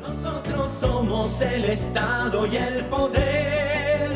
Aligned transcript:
Nosotros 0.00 0.72
somos 0.72 1.40
el 1.42 1.64
Estado 1.64 2.46
y 2.46 2.56
el 2.56 2.84
poder. 2.86 4.10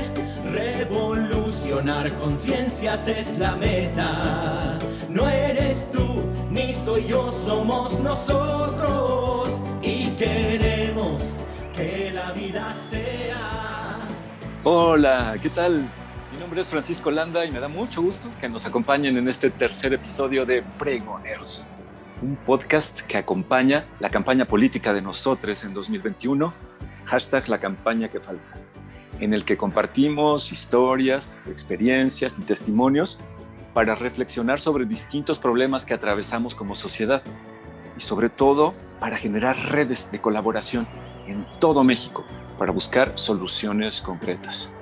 Revolucionar 0.50 2.10
conciencias 2.14 3.06
es 3.06 3.38
la 3.38 3.54
meta. 3.54 4.78
No 5.10 5.28
eres 5.28 5.90
tú 5.92 6.04
ni 6.50 6.72
soy 6.72 7.06
yo, 7.06 7.30
somos 7.30 8.00
nosotros. 8.00 9.60
Y 9.82 10.10
queremos 10.12 11.22
que 11.74 12.10
la 12.14 12.32
vida 12.32 12.74
sea. 12.74 13.98
Hola, 14.62 15.36
¿qué 15.42 15.50
tal? 15.50 15.86
Mi 16.32 16.40
nombre 16.40 16.62
es 16.62 16.68
Francisco 16.68 17.10
Landa 17.10 17.44
y 17.44 17.50
me 17.50 17.60
da 17.60 17.68
mucho 17.68 18.00
gusto 18.00 18.28
que 18.40 18.48
nos 18.48 18.64
acompañen 18.64 19.18
en 19.18 19.28
este 19.28 19.50
tercer 19.50 19.92
episodio 19.92 20.46
de 20.46 20.62
Pregoneros, 20.78 21.68
un 22.22 22.36
podcast 22.36 23.00
que 23.02 23.16
acompaña 23.16 23.86
la 24.00 24.10
campaña 24.10 24.44
política 24.44 24.92
de 24.92 25.02
nosotros 25.02 25.64
en 25.64 25.74
2021, 25.74 26.52
hashtag 27.04 27.48
la 27.48 27.58
campaña 27.58 28.08
que 28.08 28.20
falta, 28.20 28.58
en 29.20 29.34
el 29.34 29.44
que 29.44 29.56
compartimos 29.56 30.52
historias, 30.52 31.42
experiencias 31.46 32.38
y 32.38 32.42
testimonios 32.42 33.18
para 33.72 33.94
reflexionar 33.94 34.60
sobre 34.60 34.86
distintos 34.86 35.38
problemas 35.38 35.84
que 35.84 35.94
atravesamos 35.94 36.54
como 36.54 36.74
sociedad 36.74 37.22
y 37.96 38.00
sobre 38.00 38.28
todo 38.28 38.72
para 39.00 39.16
generar 39.16 39.56
redes 39.70 40.10
de 40.10 40.20
colaboración 40.20 40.86
en 41.26 41.46
todo 41.60 41.84
México 41.84 42.24
para 42.58 42.72
buscar 42.72 43.12
soluciones 43.16 44.00
concretas. 44.00 44.72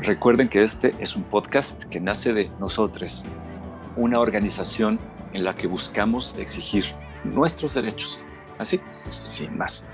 Recuerden 0.00 0.48
que 0.48 0.62
este 0.62 0.94
es 0.98 1.16
un 1.16 1.22
podcast 1.22 1.84
que 1.84 2.00
nace 2.00 2.32
de 2.32 2.50
nosotros, 2.58 3.24
una 3.96 4.20
organización 4.20 4.98
en 5.32 5.44
la 5.44 5.54
que 5.54 5.66
buscamos 5.66 6.34
exigir 6.38 6.84
nuestros 7.24 7.74
derechos, 7.74 8.24
así, 8.58 8.80
sin 9.10 9.56
más. 9.56 9.84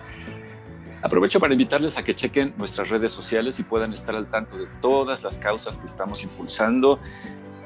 Aprovecho 1.00 1.38
para 1.38 1.52
invitarles 1.52 1.96
a 1.96 2.02
que 2.02 2.14
chequen 2.14 2.54
nuestras 2.58 2.88
redes 2.88 3.12
sociales 3.12 3.60
y 3.60 3.62
puedan 3.62 3.92
estar 3.92 4.16
al 4.16 4.28
tanto 4.28 4.56
de 4.56 4.66
todas 4.80 5.22
las 5.22 5.38
causas 5.38 5.78
que 5.78 5.86
estamos 5.86 6.24
impulsando. 6.24 6.98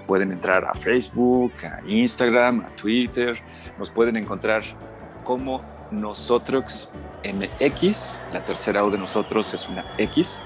Pueden 0.06 0.32
entrar 0.32 0.66
a 0.66 0.74
Facebook, 0.74 1.52
a 1.64 1.80
Instagram, 1.88 2.60
a 2.60 2.76
Twitter. 2.76 3.42
Nos 3.78 3.90
pueden 3.90 4.16
encontrar 4.16 4.62
como 5.24 5.62
nosotros 5.90 6.90
MX, 7.24 8.20
la 8.32 8.44
tercera 8.44 8.84
O 8.84 8.90
de 8.90 8.98
nosotros 8.98 9.54
es 9.54 9.68
una 9.68 9.94
X, 9.96 10.42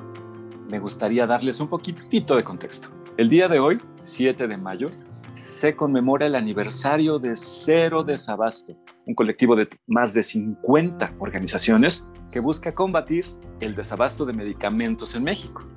me 0.70 0.80
gustaría 0.80 1.28
darles 1.28 1.60
un 1.60 1.68
poquitito 1.68 2.38
de 2.38 2.46
contexto. 2.46 2.88
El 3.18 3.28
día 3.28 3.50
de 3.50 3.60
hoy, 3.60 3.82
7 3.98 4.48
de 4.48 4.56
mayo, 4.56 4.88
se 5.34 5.76
conmemora 5.76 6.26
el 6.26 6.36
aniversario 6.36 7.20
de 7.20 7.36
Cero 7.36 8.06
Desabasto, 8.06 8.78
un 9.06 9.14
colectivo 9.14 9.58
de 9.58 9.68
más 9.88 10.14
de 10.14 10.24
50 10.24 11.16
organizaciones 11.20 12.08
que 12.32 12.40
busca 12.40 12.72
combatir 12.72 13.26
el 13.60 13.76
desabasto 13.76 14.26
de 14.26 14.32
medicamentos 14.32 15.16
en 15.16 15.26
México. 15.26 15.70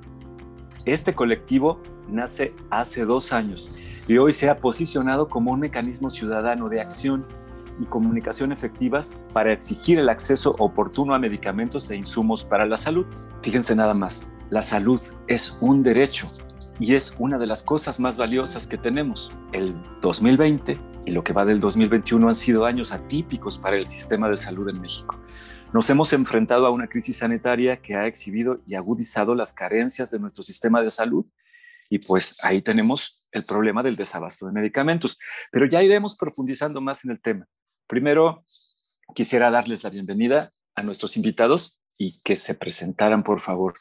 Este 0.85 1.13
colectivo 1.13 1.81
nace 2.07 2.53
hace 2.69 3.05
dos 3.05 3.33
años 3.33 3.75
y 4.07 4.17
hoy 4.17 4.33
se 4.33 4.49
ha 4.49 4.57
posicionado 4.57 5.27
como 5.27 5.51
un 5.51 5.59
mecanismo 5.59 6.11
ciudadano 6.11 6.69
de 6.69 6.79
acción 6.79 7.25
y 7.81 7.85
comunicación 7.85 8.51
efectivas 8.51 9.11
para 9.33 9.51
exigir 9.51 9.97
el 9.97 10.09
acceso 10.09 10.55
oportuno 10.59 11.15
a 11.15 11.19
medicamentos 11.19 11.89
e 11.89 11.95
insumos 11.95 12.43
para 12.43 12.67
la 12.67 12.77
salud. 12.77 13.05
Fíjense 13.41 13.75
nada 13.75 13.95
más, 13.95 14.31
la 14.51 14.61
salud 14.61 15.01
es 15.27 15.57
un 15.59 15.81
derecho 15.81 16.31
y 16.79 16.93
es 16.93 17.15
una 17.17 17.39
de 17.39 17.47
las 17.47 17.63
cosas 17.63 17.99
más 17.99 18.17
valiosas 18.17 18.67
que 18.67 18.77
tenemos. 18.77 19.35
El 19.53 19.73
2020 20.01 20.77
y 21.05 21.11
lo 21.11 21.23
que 21.23 21.33
va 21.33 21.45
del 21.45 21.59
2021 21.59 22.29
han 22.29 22.35
sido 22.35 22.65
años 22.65 22.91
atípicos 22.91 23.57
para 23.57 23.75
el 23.75 23.87
sistema 23.87 24.29
de 24.29 24.37
salud 24.37 24.69
en 24.69 24.79
México. 24.79 25.17
Nos 25.73 25.89
hemos 25.89 26.13
enfrentado 26.13 26.65
a 26.65 26.71
una 26.71 26.87
crisis 26.87 27.17
sanitaria 27.17 27.81
que 27.81 27.95
ha 27.95 28.07
exhibido 28.07 28.61
y 28.65 28.75
agudizado 28.75 29.35
las 29.35 29.53
carencias 29.53 30.11
de 30.11 30.19
nuestro 30.19 30.43
sistema 30.43 30.81
de 30.81 30.89
salud 30.89 31.25
y 31.89 31.99
pues 31.99 32.37
ahí 32.43 32.61
tenemos 32.61 33.27
el 33.31 33.45
problema 33.45 33.83
del 33.83 33.95
desabasto 33.95 34.45
de 34.45 34.53
medicamentos. 34.53 35.19
Pero 35.51 35.65
ya 35.65 35.83
iremos 35.83 36.15
profundizando 36.15 36.81
más 36.81 37.03
en 37.05 37.11
el 37.11 37.21
tema. 37.21 37.47
Primero, 37.87 38.45
quisiera 39.13 39.51
darles 39.51 39.83
la 39.83 39.89
bienvenida 39.89 40.51
a 40.75 40.83
nuestros 40.83 41.17
invitados 41.17 41.81
y 41.97 42.21
que 42.21 42.35
se 42.35 42.55
presentaran, 42.55 43.23
por 43.23 43.41
favor. 43.41 43.75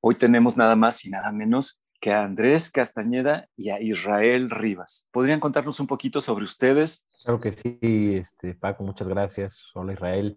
Hoy 0.00 0.16
tenemos 0.16 0.56
nada 0.56 0.76
más 0.76 1.04
y 1.04 1.10
nada 1.10 1.32
menos 1.32 1.80
que 2.00 2.12
a 2.12 2.22
Andrés 2.22 2.70
Castañeda 2.70 3.48
y 3.56 3.70
a 3.70 3.80
Israel 3.80 4.50
Rivas. 4.50 5.08
¿Podrían 5.10 5.40
contarnos 5.40 5.80
un 5.80 5.86
poquito 5.86 6.20
sobre 6.20 6.44
ustedes? 6.44 7.06
Claro 7.24 7.40
que 7.40 7.52
sí, 7.52 8.16
este, 8.16 8.54
Paco, 8.54 8.84
muchas 8.84 9.08
gracias. 9.08 9.70
Hola 9.74 9.94
Israel. 9.94 10.36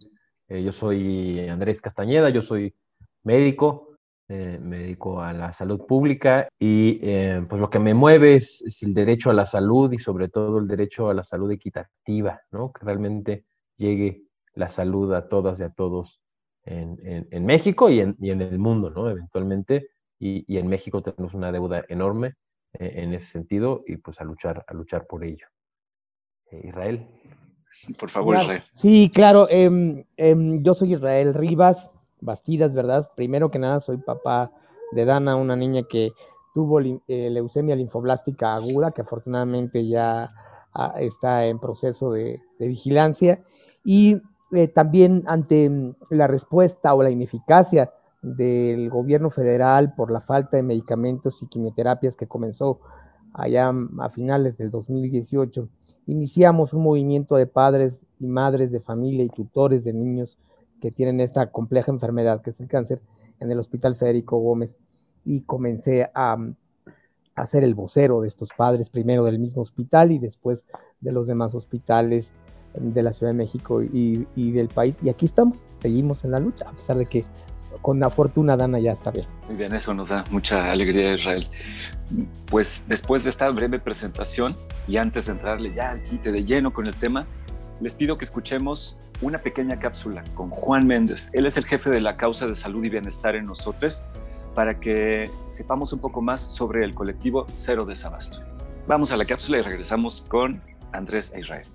Eh, 0.50 0.64
yo 0.64 0.72
soy 0.72 1.40
Andrés 1.48 1.82
Castañeda, 1.82 2.30
yo 2.30 2.42
soy 2.42 2.74
médico, 3.24 3.88
eh, 4.30 4.60
me 4.62 4.80
dedico 4.80 5.22
a 5.22 5.32
la 5.32 5.54
salud 5.54 5.86
pública 5.86 6.50
y 6.60 7.00
eh, 7.02 7.46
pues 7.48 7.62
lo 7.62 7.70
que 7.70 7.80
me 7.80 7.94
mueve 7.94 8.36
es, 8.36 8.62
el 8.82 8.94
derecho 8.94 9.30
a 9.30 9.34
la 9.34 9.46
salud 9.46 9.92
y 9.94 10.00
sobre 10.00 10.28
todo 10.28 10.60
el 10.60 10.68
derecho 10.68 11.10
a 11.10 11.14
la 11.14 11.24
salud 11.24 11.50
equitativa, 11.50 12.42
¿no? 12.52 12.74
Que 12.74 12.86
realmente 12.86 13.46
llegue 13.78 14.24
la 14.54 14.68
salud 14.68 15.14
a 15.14 15.30
todas 15.30 15.60
y 15.62 15.64
a 15.64 15.70
todos 15.70 16.22
en, 16.66 17.46
México 17.46 17.90
y 17.90 18.02
en, 18.02 18.18
y 18.20 18.32
el 18.32 18.60
mundo, 18.60 18.90
¿no? 18.90 19.10
Eventualmente. 19.10 19.92
Y, 20.20 20.44
y, 20.52 20.58
en 20.58 20.68
México 20.68 21.02
tenemos 21.02 21.34
una 21.34 21.52
deuda 21.52 21.86
enorme 21.88 22.34
eh, 22.74 23.04
en 23.04 23.14
ese 23.14 23.28
sentido 23.28 23.84
y 23.88 23.98
pues 23.98 24.20
a 24.20 24.26
luchar, 24.26 24.66
a 24.68 24.74
luchar 24.74 25.08
por 25.08 25.24
ello. 25.24 25.48
Israel. 26.52 27.08
Por 27.98 28.10
favor, 28.10 28.36
claro. 28.36 28.46
Israel. 28.46 28.64
Sí, 28.76 29.12
claro. 29.14 29.48
Eh, 29.50 30.06
eh, 30.18 30.36
yo 30.62 30.74
soy 30.74 30.94
Israel 30.94 31.34
Rivas, 31.34 31.90
Bastidas, 32.20 32.74
¿verdad? 32.74 33.12
Primero 33.16 33.52
que 33.52 33.60
nada, 33.60 33.80
soy 33.80 33.98
papá 33.98 34.52
de 34.92 35.06
Dana, 35.06 35.36
una 35.36 35.56
niña 35.56 35.84
que 35.84 36.12
tuvo 36.54 36.80
eh, 36.80 37.30
leucemia 37.30 37.76
linfoblástica 37.76 38.56
aguda, 38.56 38.92
que 38.92 39.02
afortunadamente 39.02 39.88
ya 39.88 40.32
ah, 40.74 40.96
está 41.00 41.46
en 41.46 41.60
proceso 41.60 42.12
de, 42.12 42.42
de 42.58 42.68
vigilancia. 42.68 43.44
Y 43.84 44.22
eh, 44.52 44.70
también 44.70 45.24
ante 45.28 45.70
la 46.10 46.28
respuesta 46.28 46.94
o 46.94 47.04
la 47.04 47.10
ineficacia 47.10 47.92
del 48.22 48.90
gobierno 48.90 49.30
federal 49.30 49.94
por 49.94 50.10
la 50.10 50.22
falta 50.22 50.56
de 50.56 50.64
medicamentos 50.64 51.42
y 51.44 51.48
quimioterapias 51.48 52.16
que 52.16 52.28
comenzó 52.28 52.80
allá 53.38 53.72
a 54.00 54.10
finales 54.10 54.58
del 54.58 54.72
2018, 54.72 55.70
iniciamos 56.08 56.74
un 56.74 56.84
movimiento 56.84 57.36
de 57.36 57.46
padres 57.46 58.02
y 58.20 58.26
madres 58.26 58.72
de 58.72 58.80
familia 58.80 59.24
y 59.24 59.30
tutores 59.30 59.84
de 59.84 59.94
niños 59.94 60.40
que 60.82 60.92
tienen 60.92 61.20
esta 61.20 61.52
compleja 61.52 61.92
enfermedad 61.92 62.42
que 62.42 62.50
es 62.50 62.60
el 62.60 62.68
cáncer 62.68 63.00
en 63.40 63.52
el 63.52 63.60
Hospital 63.60 63.96
Federico 63.96 64.40
Gómez 64.40 64.76
y 65.24 65.42
comencé 65.42 66.10
a, 66.16 66.38
a 67.36 67.46
ser 67.46 67.64
el 67.64 67.76
vocero 67.76 68.22
de 68.22 68.28
estos 68.28 68.50
padres, 68.58 68.90
primero 68.90 69.24
del 69.24 69.38
mismo 69.38 69.62
hospital 69.62 70.12
y 70.12 70.18
después 70.18 70.66
de 71.00 71.12
los 71.12 71.28
demás 71.28 71.54
hospitales 71.54 72.34
de 72.74 73.04
la 73.04 73.14
Ciudad 73.14 73.34
de 73.34 73.38
México 73.38 73.82
y 73.84 74.52
del 74.52 74.68
país. 74.68 74.98
Y 75.04 75.10
aquí 75.10 75.26
estamos, 75.26 75.64
seguimos 75.80 76.24
en 76.24 76.32
la 76.32 76.40
lucha, 76.40 76.68
a 76.68 76.72
pesar 76.72 76.98
de 76.98 77.06
que 77.06 77.24
con 77.82 78.00
la 78.00 78.10
fortuna 78.10 78.58
Dana 78.58 78.80
ya 78.80 78.92
está 78.92 79.12
bien. 79.12 79.26
Muy 79.48 79.56
bien, 79.56 79.74
eso 79.74 79.94
nos 79.94 80.10
da 80.10 80.24
mucha 80.32 80.72
alegría, 80.72 81.14
Israel. 81.14 81.48
Pues 82.46 82.84
después 82.88 83.24
de 83.24 83.30
esta 83.30 83.50
breve 83.50 83.80
presentación 83.80 84.56
y 84.88 84.98
antes 84.98 85.26
de 85.26 85.34
entrarle 85.34 85.74
ya 85.74 85.92
aquí 85.92 86.18
de 86.18 86.44
lleno 86.44 86.74
con 86.74 86.88
el 86.88 86.96
tema, 86.96 87.26
les 87.80 87.96
pido 87.96 88.18
que 88.18 88.26
escuchemos 88.26 88.98
una 89.22 89.40
pequeña 89.40 89.80
cápsula 89.80 90.24
con 90.36 90.50
Juan 90.50 90.88
Méndez. 90.88 91.30
Él 91.34 91.46
es 91.46 91.58
el 91.58 91.66
jefe 91.66 91.90
de 91.90 92.02
la 92.02 92.18
causa 92.18 92.48
de 92.48 92.56
salud 92.56 92.84
y 92.84 92.90
bienestar 92.90 93.36
en 93.36 93.46
nosotros 93.46 94.04
para 94.56 94.80
que 94.80 95.30
sepamos 95.50 95.94
un 95.94 96.00
poco 96.00 96.22
más 96.22 96.42
sobre 96.42 96.84
el 96.84 96.96
colectivo 96.96 97.46
Cero 97.56 97.86
Desabasto. 97.86 98.42
Vamos 98.88 99.12
a 99.12 99.18
la 99.18 99.26
cápsula 99.26 99.60
y 99.60 99.62
regresamos 99.62 100.22
con 100.22 100.62
Andrés 100.94 101.32
e 101.36 101.42
Israel. 101.42 101.68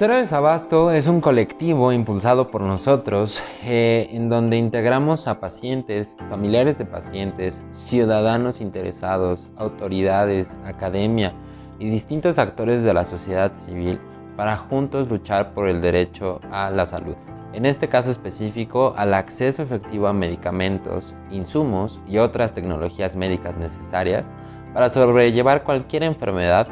Cero 0.00 0.14
Desabasto 0.14 0.92
es 0.92 1.08
un 1.08 1.20
colectivo 1.20 1.92
impulsado 1.92 2.50
por 2.50 2.62
nosotros 2.62 3.42
eh, 3.62 4.08
en 4.12 4.30
donde 4.30 4.56
integramos 4.56 5.28
a 5.28 5.40
pacientes, 5.40 6.16
familiares 6.30 6.78
de 6.78 6.86
pacientes, 6.86 7.60
ciudadanos 7.68 8.62
interesados, 8.62 9.50
autoridades, 9.58 10.56
academia 10.64 11.34
y 11.78 11.90
distintos 11.90 12.38
actores 12.38 12.82
de 12.82 12.94
la 12.94 13.04
sociedad 13.04 13.52
civil 13.52 14.00
para 14.38 14.56
juntos 14.56 15.10
luchar 15.10 15.52
por 15.52 15.68
el 15.68 15.82
derecho 15.82 16.40
a 16.50 16.70
la 16.70 16.86
salud. 16.86 17.16
En 17.52 17.66
este 17.66 17.90
caso 17.90 18.10
específico, 18.10 18.94
al 18.96 19.12
acceso 19.12 19.62
efectivo 19.62 20.06
a 20.06 20.14
medicamentos, 20.14 21.14
insumos 21.30 22.00
y 22.06 22.16
otras 22.16 22.54
tecnologías 22.54 23.16
médicas 23.16 23.58
necesarias 23.58 24.24
para 24.72 24.88
sobrellevar 24.88 25.62
cualquier 25.62 26.04
enfermedad 26.04 26.68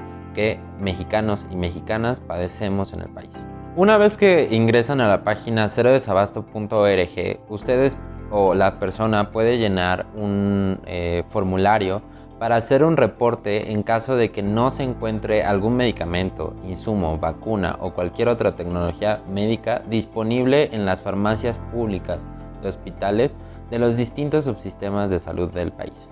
mexicanos 0.81 1.47
y 1.51 1.57
mexicanas 1.57 2.21
padecemos 2.21 2.93
en 2.93 3.01
el 3.01 3.09
país. 3.09 3.49
Una 3.77 3.97
vez 3.97 4.17
que 4.17 4.49
ingresan 4.51 5.01
a 5.01 5.09
la 5.09 5.25
página 5.25 5.69
cerodesabasto.org, 5.69 7.41
ustedes 7.49 7.97
o 8.31 8.55
la 8.55 8.79
persona 8.79 9.31
puede 9.31 9.59
llenar 9.59 10.07
un 10.15 10.81
eh, 10.87 11.25
formulario 11.31 12.03
para 12.39 12.57
hacer 12.57 12.85
un 12.85 12.97
reporte 12.97 13.73
en 13.73 13.83
caso 13.83 14.17
de 14.17 14.31
que 14.31 14.43
no 14.43 14.71
se 14.71 14.85
encuentre 14.85 15.43
algún 15.43 15.77
medicamento, 15.77 16.55
insumo, 16.65 17.19
vacuna 17.19 17.77
o 17.81 17.93
cualquier 17.93 18.29
otra 18.29 18.55
tecnología 18.55 19.23
médica 19.29 19.83
disponible 19.89 20.71
en 20.73 20.87
las 20.87 21.03
farmacias 21.03 21.59
públicas 21.73 22.25
de 22.63 22.69
hospitales 22.69 23.37
de 23.71 23.79
los 23.79 23.97
distintos 23.97 24.45
subsistemas 24.45 25.11
de 25.11 25.19
salud 25.19 25.51
del 25.51 25.73
país. 25.73 26.11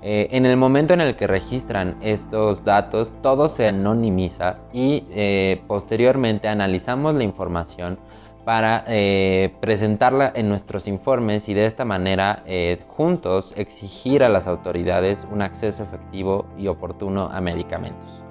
Eh, 0.00 0.28
en 0.30 0.46
el 0.46 0.56
momento 0.56 0.94
en 0.94 1.00
el 1.00 1.16
que 1.16 1.26
registran 1.26 1.96
estos 2.00 2.64
datos, 2.64 3.12
todo 3.22 3.48
se 3.48 3.66
anonimiza 3.66 4.58
y 4.72 5.04
eh, 5.10 5.62
posteriormente 5.66 6.48
analizamos 6.48 7.14
la 7.14 7.24
información 7.24 7.98
para 8.44 8.84
eh, 8.86 9.52
presentarla 9.60 10.32
en 10.34 10.48
nuestros 10.48 10.86
informes 10.86 11.48
y 11.48 11.54
de 11.54 11.66
esta 11.66 11.84
manera 11.84 12.44
juntos 12.86 13.52
exigir 13.56 14.24
a 14.24 14.30
las 14.30 14.46
autoridades 14.46 15.26
un 15.30 15.42
acceso 15.42 15.82
efectivo 15.82 16.46
y 16.56 16.68
oportuno 16.68 17.28
a 17.30 17.40
medicamentos. 17.42 18.27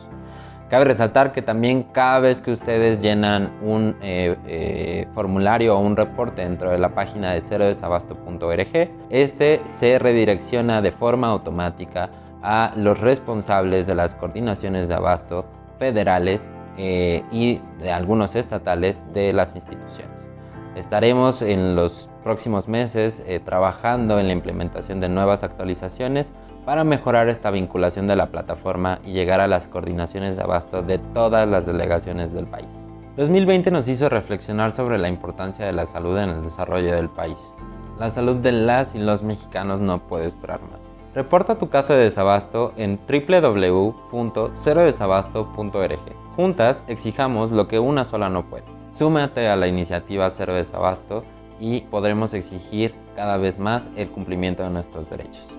Cabe 0.69 0.83
resaltar 0.83 1.31
que 1.31 1.41
también 1.41 1.83
cada 1.83 2.19
vez 2.19 2.41
que 2.41 2.51
ustedes 2.51 2.99
llenan 3.01 3.53
un 3.61 3.95
eh, 4.01 4.35
eh, 4.45 5.07
formulario 5.13 5.77
o 5.77 5.79
un 5.79 5.95
reporte 5.95 6.41
dentro 6.41 6.71
de 6.71 6.77
la 6.77 6.89
página 6.89 7.31
de 7.31 7.39
cerodesabasto.org, 7.39 8.91
este 9.09 9.61
se 9.63 9.97
redirecciona 9.97 10.81
de 10.81 10.91
forma 10.91 11.29
automática 11.29 12.09
a 12.43 12.73
los 12.75 12.99
responsables 12.99 13.87
de 13.87 13.95
las 13.95 14.13
coordinaciones 14.15 14.89
de 14.89 14.95
abasto 14.95 15.45
federales 15.79 16.49
eh, 16.77 17.23
y 17.31 17.61
de 17.79 17.93
algunos 17.93 18.35
estatales 18.35 19.05
de 19.13 19.31
las 19.31 19.55
instituciones. 19.55 20.29
Estaremos 20.75 21.41
en 21.41 21.77
los 21.77 22.09
próximos 22.23 22.67
meses 22.67 23.23
trabajando 23.45 24.19
en 24.19 24.27
la 24.27 24.33
implementación 24.33 24.99
de 24.99 25.09
nuevas 25.09 25.43
actualizaciones 25.43 26.31
para 26.67 26.83
mejorar 26.83 27.29
esta 27.29 27.49
vinculación 27.49 28.05
de 28.07 28.17
la 28.17 28.25
plataforma 28.25 28.99
y 29.05 29.13
llegar 29.13 29.39
a 29.39 29.47
las 29.47 29.69
coordinaciones 29.69 30.35
de 30.35 30.43
abasto 30.43 30.83
de 30.83 30.97
todas 30.97 31.47
las 31.47 31.65
delegaciones 31.65 32.33
del 32.33 32.45
país. 32.45 32.67
2020 33.15 33.71
nos 33.71 33.87
hizo 33.87 34.09
reflexionar 34.09 34.73
sobre 34.73 34.97
la 34.97 35.07
importancia 35.07 35.65
de 35.65 35.71
la 35.71 35.85
salud 35.85 36.17
en 36.17 36.27
el 36.27 36.43
desarrollo 36.43 36.93
del 36.93 37.07
país. 37.07 37.55
La 37.97 38.11
salud 38.11 38.35
de 38.35 38.51
las 38.51 38.95
y 38.95 38.99
los 38.99 39.23
mexicanos 39.23 39.79
no 39.79 40.05
puede 40.09 40.25
esperar 40.25 40.59
más. 40.63 40.91
Reporta 41.15 41.57
tu 41.57 41.69
caso 41.69 41.93
de 41.93 42.03
desabasto 42.03 42.73
en 42.75 42.99
www.cerodesabasto.org. 43.07 45.99
Juntas 46.35 46.83
exijamos 46.89 47.51
lo 47.51 47.69
que 47.69 47.79
una 47.79 48.03
sola 48.03 48.27
no 48.27 48.49
puede. 48.49 48.65
Súmate 48.91 49.47
a 49.47 49.55
la 49.55 49.67
iniciativa 49.67 50.29
Cero 50.29 50.53
Desabasto 50.53 51.23
y 51.61 51.83
podremos 51.83 52.33
exigir 52.33 52.93
cada 53.15 53.37
vez 53.37 53.57
más 53.57 53.89
el 53.95 54.09
cumplimiento 54.09 54.63
de 54.63 54.71
nuestros 54.71 55.09
derechos. 55.09 55.56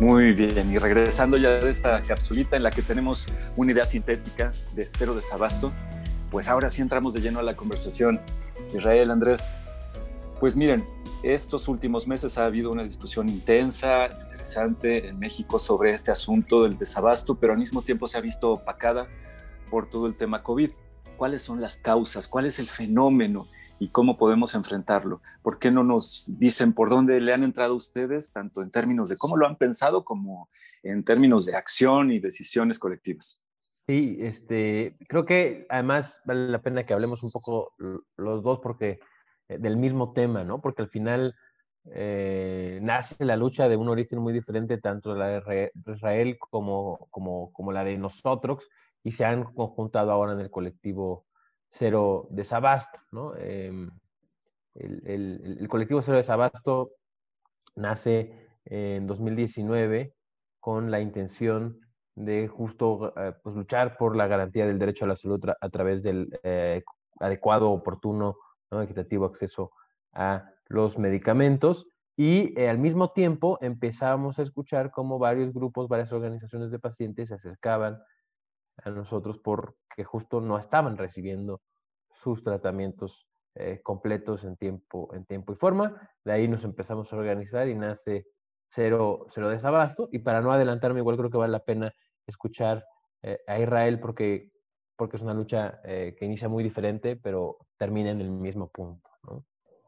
Muy 0.00 0.32
bien, 0.32 0.72
y 0.72 0.78
regresando 0.78 1.36
ya 1.38 1.58
de 1.58 1.68
esta 1.68 2.00
capsulita 2.02 2.54
en 2.54 2.62
la 2.62 2.70
que 2.70 2.82
tenemos 2.82 3.26
una 3.56 3.72
idea 3.72 3.84
sintética 3.84 4.52
de 4.72 4.86
cero 4.86 5.12
desabasto, 5.12 5.72
pues 6.30 6.46
ahora 6.46 6.70
sí 6.70 6.82
entramos 6.82 7.14
de 7.14 7.20
lleno 7.20 7.40
a 7.40 7.42
la 7.42 7.56
conversación. 7.56 8.20
Israel, 8.72 9.10
Andrés, 9.10 9.50
pues 10.38 10.54
miren, 10.54 10.86
estos 11.24 11.66
últimos 11.66 12.06
meses 12.06 12.38
ha 12.38 12.44
habido 12.44 12.70
una 12.70 12.84
discusión 12.84 13.28
intensa, 13.28 14.06
interesante 14.22 15.08
en 15.08 15.18
México 15.18 15.58
sobre 15.58 15.92
este 15.92 16.12
asunto 16.12 16.62
del 16.62 16.78
desabasto, 16.78 17.34
pero 17.34 17.54
al 17.54 17.58
mismo 17.58 17.82
tiempo 17.82 18.06
se 18.06 18.18
ha 18.18 18.20
visto 18.20 18.52
opacada 18.52 19.08
por 19.68 19.90
todo 19.90 20.06
el 20.06 20.14
tema 20.14 20.44
COVID. 20.44 20.70
¿Cuáles 21.16 21.42
son 21.42 21.60
las 21.60 21.76
causas? 21.76 22.28
¿Cuál 22.28 22.46
es 22.46 22.60
el 22.60 22.68
fenómeno? 22.68 23.48
Y 23.78 23.88
cómo 23.88 24.16
podemos 24.16 24.54
enfrentarlo. 24.54 25.22
¿Por 25.42 25.58
qué 25.58 25.70
no 25.70 25.84
nos 25.84 26.32
dicen 26.38 26.72
por 26.72 26.90
dónde 26.90 27.20
le 27.20 27.32
han 27.32 27.44
entrado 27.44 27.74
ustedes, 27.74 28.32
tanto 28.32 28.62
en 28.62 28.70
términos 28.70 29.08
de 29.08 29.16
cómo 29.16 29.36
lo 29.36 29.46
han 29.46 29.56
pensado 29.56 30.04
como 30.04 30.48
en 30.82 31.04
términos 31.04 31.46
de 31.46 31.56
acción 31.56 32.10
y 32.10 32.18
decisiones 32.18 32.78
colectivas? 32.78 33.42
Sí, 33.86 34.18
este, 34.20 34.96
creo 35.08 35.24
que 35.24 35.66
además 35.70 36.20
vale 36.24 36.48
la 36.48 36.60
pena 36.60 36.84
que 36.84 36.92
hablemos 36.92 37.22
un 37.22 37.30
poco 37.30 37.72
los 38.16 38.42
dos 38.42 38.60
porque 38.60 39.00
eh, 39.48 39.58
del 39.58 39.76
mismo 39.76 40.12
tema, 40.12 40.44
¿no? 40.44 40.60
Porque 40.60 40.82
al 40.82 40.90
final 40.90 41.34
eh, 41.86 42.80
nace 42.82 43.24
la 43.24 43.36
lucha 43.36 43.68
de 43.68 43.76
un 43.76 43.88
origen 43.88 44.18
muy 44.18 44.32
diferente, 44.32 44.78
tanto 44.78 45.14
la 45.14 45.28
de 45.28 45.72
Israel 45.86 46.36
como, 46.38 47.08
como, 47.10 47.50
como 47.52 47.72
la 47.72 47.84
de 47.84 47.96
nosotros, 47.96 48.62
y 49.02 49.12
se 49.12 49.24
han 49.24 49.44
conjuntado 49.44 50.10
ahora 50.10 50.32
en 50.32 50.40
el 50.40 50.50
colectivo 50.50 51.24
Cero 51.70 52.28
Desabasto. 52.30 52.98
¿no? 53.12 53.34
Em, 53.36 53.90
el, 54.74 55.66
colectivo 55.68 56.02
Cero 56.02 56.16
Desabasto 56.16 56.92
nace 57.76 58.48
en 58.64 59.06
2019 59.06 60.14
con 60.60 60.90
la 60.90 61.00
intención 61.00 61.80
de 62.14 62.48
justo 62.48 63.12
eh, 63.16 63.32
pues, 63.42 63.54
luchar 63.54 63.96
por 63.96 64.16
la 64.16 64.26
garantía 64.26 64.66
del 64.66 64.78
derecho 64.78 65.04
a 65.04 65.08
la 65.08 65.16
salud 65.16 65.40
a 65.60 65.68
través 65.68 66.02
del 66.02 66.28
eh, 66.42 66.82
adecuado, 67.20 67.70
oportuno, 67.70 68.36
equitativo 68.70 69.24
acceso 69.24 69.70
a 70.12 70.50
los 70.66 70.98
medicamentos. 70.98 71.86
Y 72.16 72.58
eh, 72.60 72.68
al 72.68 72.78
mismo 72.78 73.12
tiempo 73.12 73.58
empezamos 73.60 74.38
a 74.38 74.42
escuchar 74.42 74.90
cómo 74.90 75.18
varios 75.18 75.52
grupos, 75.54 75.88
varias 75.88 76.12
organizaciones 76.12 76.70
de 76.70 76.80
pacientes 76.80 77.28
se 77.28 77.34
acercaban 77.34 77.98
a 78.84 78.90
nosotros 78.90 79.38
porque 79.38 80.04
justo 80.04 80.40
no 80.40 80.58
estaban 80.58 80.96
recibiendo 80.96 81.60
sus 82.10 82.42
tratamientos 82.42 83.26
eh, 83.54 83.80
completos 83.82 84.44
en 84.44 84.56
tiempo, 84.56 85.12
en 85.14 85.24
tiempo 85.24 85.52
y 85.52 85.56
forma. 85.56 86.10
De 86.24 86.32
ahí 86.32 86.48
nos 86.48 86.64
empezamos 86.64 87.12
a 87.12 87.16
organizar 87.16 87.68
y 87.68 87.74
nace 87.74 88.26
Cero, 88.68 89.26
cero 89.30 89.48
Desabasto. 89.48 90.08
Y 90.12 90.20
para 90.20 90.40
no 90.40 90.52
adelantarme, 90.52 91.00
igual 91.00 91.16
creo 91.16 91.30
que 91.30 91.38
vale 91.38 91.52
la 91.52 91.64
pena 91.64 91.92
escuchar 92.26 92.84
eh, 93.22 93.40
a 93.46 93.58
Israel 93.58 93.98
porque, 93.98 94.52
porque 94.96 95.16
es 95.16 95.22
una 95.22 95.34
lucha 95.34 95.80
eh, 95.84 96.14
que 96.16 96.26
inicia 96.26 96.48
muy 96.48 96.62
diferente, 96.62 97.16
pero 97.16 97.58
termina 97.76 98.10
en 98.10 98.20
el 98.20 98.30
mismo 98.30 98.68
punto. 98.68 99.10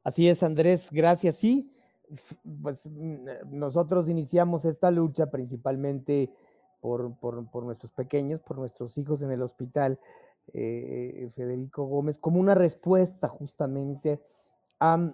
Así 0.02 0.28
es, 0.28 0.42
Andrés, 0.42 0.88
gracias. 0.90 1.36
Sí, 1.36 1.70
pues 2.62 2.88
nosotros 3.46 4.08
iniciamos 4.08 4.64
esta 4.64 4.90
lucha 4.90 5.30
principalmente 5.30 6.32
por, 6.80 7.14
por, 7.18 7.64
nuestros 7.64 7.92
pequeños, 7.92 8.40
por 8.40 8.58
nuestros 8.58 8.96
hijos 8.98 9.22
en 9.22 9.30
el 9.30 9.42
hospital, 9.42 9.98
eh, 10.52 11.30
Federico 11.34 11.84
Gómez, 11.84 12.18
como 12.18 12.40
una 12.40 12.54
respuesta 12.54 13.28
justamente 13.28 14.20
a 14.80 15.12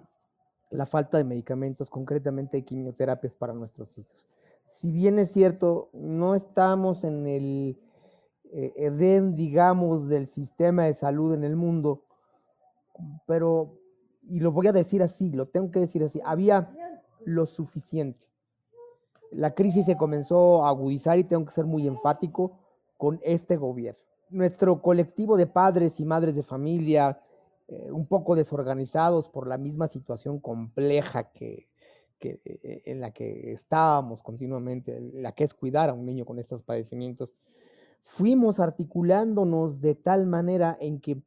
la 0.71 0.85
falta 0.85 1.17
de 1.17 1.23
medicamentos, 1.23 1.89
concretamente 1.89 2.57
de 2.57 2.65
quimioterapias 2.65 3.33
para 3.33 3.53
nuestros 3.53 3.97
hijos. 3.97 4.27
Si 4.65 4.91
bien 4.91 5.19
es 5.19 5.31
cierto, 5.31 5.89
no 5.93 6.35
estamos 6.35 7.03
en 7.03 7.25
el 7.27 7.79
eh, 8.51 8.73
edén, 8.77 9.35
digamos, 9.35 10.07
del 10.07 10.27
sistema 10.27 10.85
de 10.85 10.93
salud 10.93 11.33
en 11.33 11.43
el 11.43 11.55
mundo, 11.55 12.03
pero, 13.25 13.79
y 14.23 14.39
lo 14.39 14.51
voy 14.51 14.67
a 14.67 14.73
decir 14.73 15.03
así, 15.03 15.31
lo 15.31 15.47
tengo 15.47 15.71
que 15.71 15.79
decir 15.79 16.03
así, 16.03 16.21
había 16.23 16.73
lo 17.25 17.45
suficiente 17.45 18.27
la 19.31 19.53
crisis 19.53 19.85
se 19.85 19.97
comenzó 19.97 20.65
a 20.65 20.69
agudizar 20.69 21.19
y 21.19 21.23
tengo 21.23 21.45
que 21.45 21.51
ser 21.51 21.65
muy 21.65 21.87
enfático 21.87 22.57
con 22.97 23.19
este 23.23 23.57
gobierno. 23.57 23.99
Nuestro 24.29 24.81
colectivo 24.81 25.37
de 25.37 25.47
padres 25.47 25.99
y 25.99 26.05
madres 26.05 26.35
de 26.35 26.43
familia, 26.43 27.21
eh, 27.67 27.89
un 27.91 28.05
poco 28.05 28.35
desorganizados 28.35 29.27
por 29.27 29.47
la 29.47 29.57
misma 29.57 29.87
situación 29.87 30.39
compleja 30.39 31.31
que, 31.31 31.67
eh, 32.21 32.81
en 32.85 32.99
la 32.99 33.11
que 33.11 33.51
estábamos 33.51 34.23
continuamente, 34.23 34.99
la 35.13 35.33
que 35.33 35.43
es 35.43 35.53
cuidar 35.53 35.89
a 35.89 35.93
un 35.93 36.05
niño 36.05 36.25
con 36.25 36.39
estos 36.39 36.61
padecimientos, 36.63 37.35
fuimos 38.03 38.59
articulándonos 38.59 39.81
de 39.81 39.95
tal 39.95 40.25
manera 40.25 40.77
en 40.79 40.99
que 40.99 41.21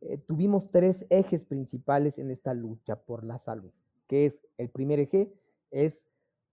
eh, 0.00 0.16
tuvimos 0.18 0.70
tres 0.70 1.04
ejes 1.10 1.44
principales 1.44 2.18
en 2.18 2.30
esta 2.30 2.54
lucha 2.54 2.96
por 2.96 3.24
la 3.24 3.38
salud, 3.38 3.72
que 4.06 4.26
es 4.26 4.40
el 4.56 4.70
primer 4.70 5.00
eje, 5.00 5.32
es 5.70 6.06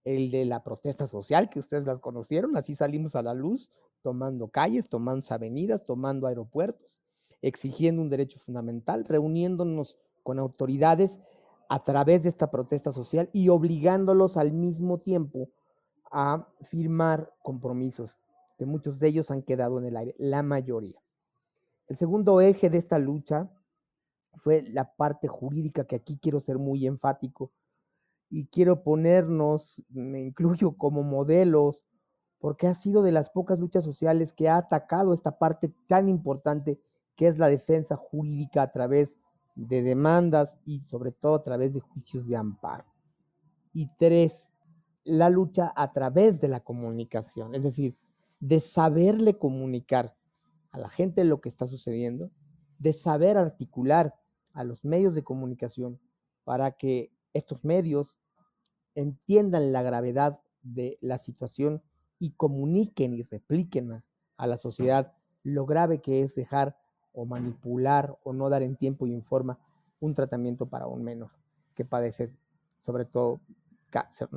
el 0.04 0.32
de 0.32 0.46
la 0.46 0.63
protesta 0.63 1.08
social, 1.08 1.50
que 1.50 1.60
ustedes 1.60 1.86
las 1.86 2.00
conocieron, 2.00 2.56
así 2.56 2.75
salimos 2.75 3.16
a 3.16 3.22
la 3.22 3.34
luz 3.34 3.72
tomando 4.01 4.48
calles, 4.48 4.88
tomando 4.88 5.25
avenidas, 5.30 5.86
tomando 5.86 6.27
aeropuertos, 6.27 7.00
exigiendo 7.42 8.01
un 8.01 8.10
derecho 8.10 8.39
fundamental, 8.39 9.06
reuniéndonos 9.06 9.98
con 10.24 10.39
autoridades 10.39 11.18
a 11.70 11.84
través 11.84 12.24
de 12.24 12.30
esta 12.30 12.50
protesta 12.50 12.92
social 12.92 13.30
y 13.34 13.50
obligándolos 13.50 14.38
al 14.38 14.54
mismo 14.54 15.00
tiempo 15.00 15.50
a 16.12 16.48
firmar 16.70 17.34
compromisos, 17.44 18.18
que 18.58 18.66
muchos 18.66 19.00
de 19.00 19.10
ellos 19.10 19.30
han 19.30 19.42
quedado 19.42 19.77
en 19.77 19.86
el 19.86 19.98
aire, 19.98 20.16
la 20.18 20.42
mayoría. 20.42 21.01
El 21.88 21.98
segundo 21.98 22.42
eje 22.42 22.70
de 22.70 22.77
esta 22.77 23.00
lucha 23.00 23.50
fue 24.36 24.62
la 24.62 24.96
parte 24.96 25.27
jurídica, 25.27 25.86
que 25.86 25.96
aquí 25.96 26.18
quiero 26.22 26.39
ser 26.39 26.58
muy 26.58 26.86
enfático 26.86 27.51
y 28.29 28.48
quiero 28.48 28.84
ponernos, 28.84 29.81
me 29.89 30.22
incluyo 30.22 30.74
como 30.77 31.03
modelos, 31.03 31.84
porque 32.39 32.67
ha 32.67 32.75
sido 32.75 33.01
de 33.03 33.12
las 33.12 33.29
pocas 33.29 33.60
luchas 33.60 33.84
sociales 33.84 34.34
que 34.34 34.50
ha 34.50 34.57
atacado 34.57 35.13
esta 35.13 35.38
parte 35.38 35.74
tan 35.88 36.07
importante 36.10 36.79
que 37.15 37.27
es 37.27 37.38
la 37.38 37.48
defensa 37.48 37.96
jurídica 37.96 38.62
a 38.62 38.72
través 38.72 39.15
de 39.55 39.81
demandas 39.81 40.60
y 40.65 40.81
sobre 40.81 41.12
todo 41.12 41.36
a 41.36 41.43
través 41.43 41.74
de 41.74 41.79
juicios 41.79 42.27
de 42.27 42.36
amparo. 42.36 42.86
Y 43.74 43.89
tres, 43.98 44.51
la 45.03 45.29
lucha 45.29 45.74
a 45.75 45.93
través 45.93 46.39
de 46.39 46.48
la 46.48 46.60
comunicación, 46.60 47.55
es 47.55 47.63
decir, 47.63 47.98
de 48.39 48.60
saberle 48.60 49.38
comunicar 49.38 50.15
a 50.72 50.77
la 50.77 50.89
gente 50.89 51.24
lo 51.24 51.41
que 51.41 51.50
está 51.50 51.65
sucediendo, 51.65 52.29
de 52.77 52.93
saber 52.93 53.38
articular 53.38 54.13
a 54.53 54.63
los 54.63 54.86
medios 54.86 55.15
de 55.15 55.24
comunicación 55.24 56.00
para 56.43 56.74
que 56.74 57.12
estos 57.38 57.63
medios 57.63 58.15
entiendan 58.96 59.72
la 59.72 59.84
gravedad 59.84 60.39
de 60.63 60.98
la 61.01 61.17
situación 61.17 61.82
y 62.20 62.32
comuniquen 62.32 63.13
y 63.13 63.24
repliquen 63.24 64.03
a, 64.38 64.48
la 64.48 64.58
sociedad 64.58 65.13
lo 65.44 65.65
grave 65.65 66.01
que 66.01 66.24
es 66.24 66.36
dejar 66.36 66.77
o 67.13 67.25
manipular 67.25 68.17
o 68.24 68.34
no 68.34 68.50
dar 68.50 68.63
en 68.63 68.75
tiempo 68.75 69.08
y 69.08 69.13
en 69.13 69.22
forma 69.22 69.60
un 70.00 70.13
tratamiento 70.13 70.67
para 70.67 70.88
un 70.88 71.03
menor 71.03 71.29
que 71.75 71.86
padece 71.86 72.32
sobre 72.86 73.06
todo 73.06 73.39
cáncer. 73.89 74.29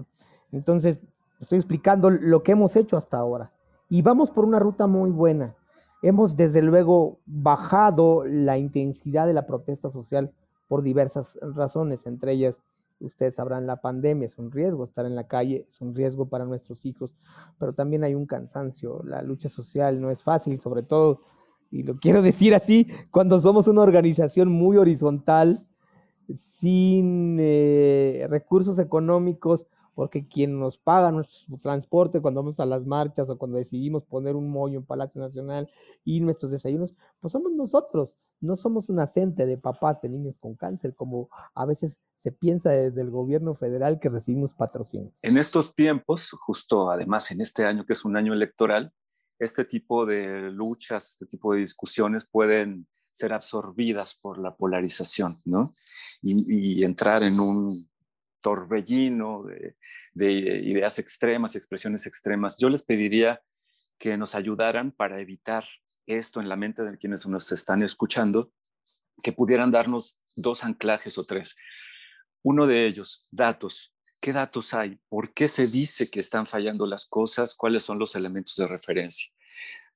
Entonces, 0.52 1.00
estoy 1.40 1.59
explicando 1.59 2.11
lo 2.11 2.42
que 2.42 2.52
hemos 2.52 2.76
hecho 2.76 2.97
hasta 2.97 3.19
ahora 3.19 3.52
y 3.88 4.02
vamos 4.02 4.30
por 4.30 4.45
una 4.45 4.59
ruta 4.59 4.87
muy 4.87 5.11
buena. 5.11 5.57
Hemos 6.02 6.37
desde 6.37 6.62
luego 6.62 7.19
bajado 7.26 8.25
la 8.26 8.57
intensidad 8.59 9.26
de 9.26 9.35
la 9.35 9.47
protesta 9.47 9.90
social 9.90 10.33
por 10.69 10.83
diversas 10.83 11.38
razones, 11.42 12.07
entre 12.07 12.33
ellas 12.33 12.62
ustedes 13.00 13.35
sabrán, 13.35 13.66
la 13.66 13.80
pandemia 13.80 14.26
es 14.26 14.38
un 14.38 14.50
riesgo, 14.50 14.85
estar 14.85 15.07
en 15.07 15.14
la 15.14 15.26
calle 15.26 15.66
es 15.69 15.80
un 15.80 15.95
riesgo 15.95 16.28
para 16.28 16.45
nuestros 16.45 16.87
hijos, 16.87 17.14
pero 17.59 17.73
también 17.73 18.04
hay 18.04 18.14
un 18.14 18.26
cansancio, 18.26 19.02
la 19.04 19.23
lucha 19.23 19.49
social 19.49 20.00
no 20.00 20.11
es 20.11 20.23
fácil, 20.23 20.61
sobre 20.61 20.83
todo, 20.83 21.23
y 21.71 21.83
lo 21.83 21.97
quiero 21.99 22.23
decir 22.23 22.54
así, 22.54 22.87
cuando 23.11 23.40
somos 23.40 23.69
una 23.69 23.83
organización 23.83 24.50
muy 24.50 24.76
horizontal, 24.76 25.66
sin 26.61 27.38
eh, 27.40 28.26
recursos 28.28 28.78
económicos, 28.78 29.66
porque 29.95 30.26
quien 30.26 30.59
nos 30.59 30.78
paga 30.78 31.11
nuestro 31.11 31.59
transporte 31.59 32.21
cuando 32.21 32.42
vamos 32.42 32.61
a 32.61 32.66
las 32.66 32.87
marchas 32.87 33.28
o 33.28 33.38
cuando 33.38 33.59
decidimos 33.59 34.04
poner 34.04 34.37
un 34.37 34.49
mollo 34.49 34.78
en 34.78 34.85
Palacio 34.85 35.21
Nacional 35.21 35.69
y 36.04 36.21
nuestros 36.21 36.52
desayunos, 36.52 36.95
pues 37.21 37.33
somos 37.33 37.52
nosotros, 37.52 38.16
no 38.40 38.57
somos 38.57 38.88
un 38.88 39.00
acente 39.00 39.47
de 39.47 39.59
papás 39.59 40.00
de 40.00 40.09
niños 40.09 40.38
con 40.38 40.54
cáncer, 40.54 40.95
como 40.95 41.28
a 41.54 41.66
veces 41.66 41.99
se 42.22 42.32
piensa 42.32 42.70
desde 42.70 43.00
el 43.00 43.10
gobierno 43.10 43.54
federal 43.54 43.98
que 44.00 44.08
recibimos 44.08 44.52
patrocinio. 44.52 45.12
En 45.22 45.38
estos 45.38 45.74
tiempos, 45.74 46.30
justo 46.32 46.90
además 46.90 47.30
en 47.30 47.40
este 47.40 47.64
año 47.64 47.86
que 47.86 47.94
es 47.94 48.04
un 48.04 48.16
año 48.16 48.32
electoral, 48.32 48.92
este 49.38 49.64
tipo 49.64 50.04
de 50.04 50.50
luchas, 50.50 51.08
este 51.08 51.26
tipo 51.26 51.54
de 51.54 51.60
discusiones 51.60 52.26
pueden 52.26 52.86
ser 53.10 53.32
absorbidas 53.32 54.14
por 54.14 54.38
la 54.38 54.54
polarización, 54.54 55.40
¿no? 55.44 55.74
Y, 56.22 56.84
entrar 56.84 57.22
en 57.22 57.40
un 57.40 57.88
torbellino 58.40 59.42
de, 59.44 59.76
de 60.12 60.32
ideas 60.32 60.98
extremas, 60.98 61.56
expresiones 61.56 62.06
extremas. 62.06 62.58
Yo 62.58 62.68
les 62.68 62.82
pediría 62.82 63.42
que 63.98 64.16
nos 64.16 64.34
ayudaran 64.34 64.92
para 64.92 65.20
evitar 65.20 65.64
esto 66.06 66.40
en 66.40 66.48
la 66.48 66.56
mente 66.56 66.82
de 66.82 66.96
quienes 66.98 67.26
nos 67.26 67.50
están 67.52 67.82
escuchando, 67.82 68.52
que 69.22 69.32
pudieran 69.32 69.70
darnos 69.70 70.20
dos 70.36 70.64
anclajes 70.64 71.18
o 71.18 71.24
tres. 71.24 71.56
Uno 72.42 72.66
de 72.66 72.87
ellos, 72.87 73.28
datos. 73.30 73.94
¿Qué 74.18 74.32
datos 74.32 74.73
hay? 74.73 74.99
¿Por 75.09 75.35
qué 75.35 75.47
se 75.47 75.66
dice 75.66 76.11
que 76.11 76.20
están 76.20 76.47
fallando 76.47 76.87
las 76.87 77.04
cosas? 77.04 77.54
¿Cuáles 77.54 77.82
son 77.82 77.99
los 77.99 78.14
elementos 78.14 78.56
de 78.56 78.66
referencia? 78.66 79.30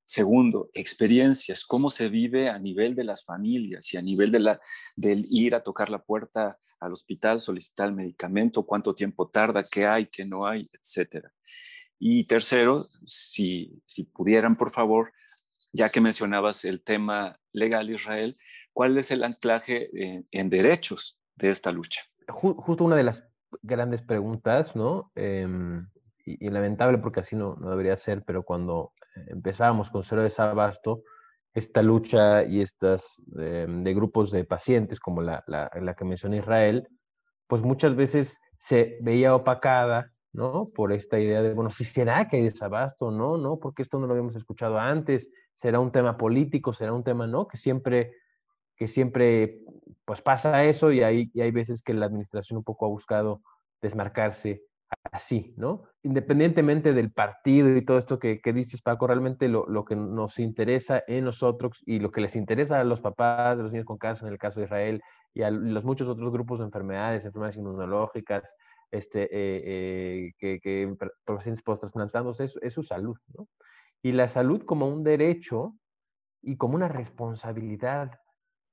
Segundo, 0.04 0.68
experiencias, 0.74 1.64
cómo 1.64 1.88
se 1.88 2.10
vive 2.10 2.50
a 2.50 2.58
nivel 2.58 2.94
de 2.94 3.04
las 3.04 3.24
familias 3.24 3.92
y 3.94 3.96
a 3.96 4.02
nivel 4.02 4.30
de 4.30 4.40
la, 4.40 4.60
del 4.94 5.26
ir 5.30 5.54
a 5.54 5.62
tocar 5.62 5.88
la 5.88 6.02
puerta 6.02 6.58
al 6.80 6.92
hospital, 6.92 7.40
solicitar 7.40 7.88
el 7.88 7.94
medicamento, 7.94 8.66
cuánto 8.66 8.94
tiempo 8.94 9.28
tarda, 9.30 9.64
qué 9.64 9.86
hay, 9.86 10.06
qué 10.06 10.26
no 10.26 10.46
hay, 10.46 10.68
etcétera. 10.72 11.32
Y 11.98 12.24
tercero, 12.24 12.86
si, 13.06 13.80
pudieran, 14.12 14.56
por 14.56 14.70
favor, 14.70 15.12
ya 15.72 15.88
que 15.88 16.02
mencionabas 16.02 16.66
el 16.66 16.82
tema 16.82 17.40
legal 17.52 17.90
Israel, 17.90 18.36
¿cuál 18.74 18.98
es 18.98 19.10
el 19.10 19.24
anclaje 19.24 19.88
en 20.30 20.50
derechos 20.50 21.18
de 21.36 21.50
esta 21.50 21.72
lucha? 21.72 22.02
Justo 22.28 22.84
una 22.84 22.96
de 22.96 23.04
las 23.04 23.28
grandes 23.62 24.02
preguntas, 24.02 24.74
¿no? 24.76 25.10
Em, 25.14 25.86
y, 26.24 26.48
lamentable 26.48 26.98
porque 26.98 27.20
así 27.20 27.36
no, 27.36 27.56
no, 27.56 27.70
debería 27.70 27.96
ser, 27.96 28.24
pero 28.24 28.42
cuando 28.42 28.92
empezábamos 29.28 29.90
con 29.90 30.02
Cero 30.04 30.22
Desabasto, 30.22 31.02
esta 31.52 31.82
lucha 31.82 32.44
y 32.44 32.60
estas 32.60 33.22
em, 33.38 33.84
de 33.84 33.94
grupos 33.94 34.30
de 34.30 34.44
pacientes, 34.44 34.98
como 34.98 35.22
la, 35.22 35.44
la, 35.46 35.94
que 35.94 36.04
mencionó 36.04 36.36
Israel, 36.36 36.88
pues 37.46 37.62
muchas 37.62 37.94
veces 37.94 38.40
se 38.58 38.98
veía 39.02 39.34
opacada, 39.34 40.10
¿no? 40.32 40.70
Por 40.74 40.92
esta 40.92 41.20
idea 41.20 41.42
de, 41.42 41.54
bueno, 41.54 41.70
si 41.70 41.84
será 41.84 42.26
que 42.26 42.38
hay 42.38 42.42
desabasto, 42.42 43.12
¿no? 43.12 43.36
¿No? 43.36 43.58
Porque 43.60 43.82
esto 43.82 44.00
no 44.00 44.06
lo 44.06 44.14
habíamos 44.14 44.34
escuchado 44.34 44.78
antes, 44.78 45.30
será 45.54 45.78
un 45.78 45.92
tema 45.92 46.16
político, 46.16 46.72
será 46.72 46.92
un 46.92 47.04
tema, 47.04 47.26
¿no? 47.28 47.46
Que 47.46 47.56
siempre 47.56 48.14
que 48.76 48.88
siempre 48.88 49.60
pues 50.04 50.20
pasa 50.20 50.64
eso 50.64 50.92
y 50.92 51.02
hay, 51.02 51.30
hay 51.40 51.50
veces 51.50 51.82
que 51.82 51.94
la 51.94 52.06
administración 52.06 52.58
un 52.58 52.64
poco 52.64 52.86
ha 52.86 52.88
buscado 52.88 53.42
desmarcarse 53.80 54.62
así, 55.12 55.54
¿no? 55.56 55.84
Independientemente 56.02 56.92
del 56.92 57.12
partido 57.12 57.74
y 57.76 57.84
todo 57.84 57.98
esto 57.98 58.18
que, 58.18 58.40
que 58.40 58.52
dices, 58.52 58.82
Paco, 58.82 59.06
realmente 59.06 59.48
lo, 59.48 59.66
lo, 59.66 59.84
que 59.84 59.96
nos 59.96 60.38
interesa 60.38 61.02
en 61.06 61.24
nosotros 61.24 61.82
y 61.86 61.98
lo 61.98 62.10
que 62.10 62.20
les 62.20 62.36
interesa 62.36 62.80
a 62.80 62.84
los 62.84 63.00
papás 63.00 63.56
de 63.56 63.62
los 63.62 63.72
niños 63.72 63.86
con 63.86 63.98
cáncer, 63.98 64.28
en 64.28 64.32
el 64.34 64.38
caso 64.38 64.60
de 64.60 64.66
Israel, 64.66 65.02
y 65.32 65.42
a 65.42 65.50
los 65.50 65.84
muchos 65.84 66.08
otros 66.08 66.32
grupos 66.32 66.58
de 66.58 66.66
enfermedades, 66.66 67.24
enfermedades 67.24 67.56
inmunológicas, 67.56 68.54
este, 68.90 69.24
eh, 69.24 69.62
eh, 69.64 70.32
que, 70.38 70.60
que 70.60 70.94
pacientes 71.24 71.62
post-trasplantados, 71.62 72.40
es, 72.40 72.56
es 72.62 72.72
su 72.72 72.82
salud, 72.82 73.16
¿no? 73.36 73.48
Y 74.02 74.12
la 74.12 74.28
salud 74.28 74.62
como 74.64 74.86
un 74.86 75.02
derecho 75.02 75.74
y 76.42 76.56
como 76.56 76.74
una 76.76 76.88
responsabilidad 76.88 78.12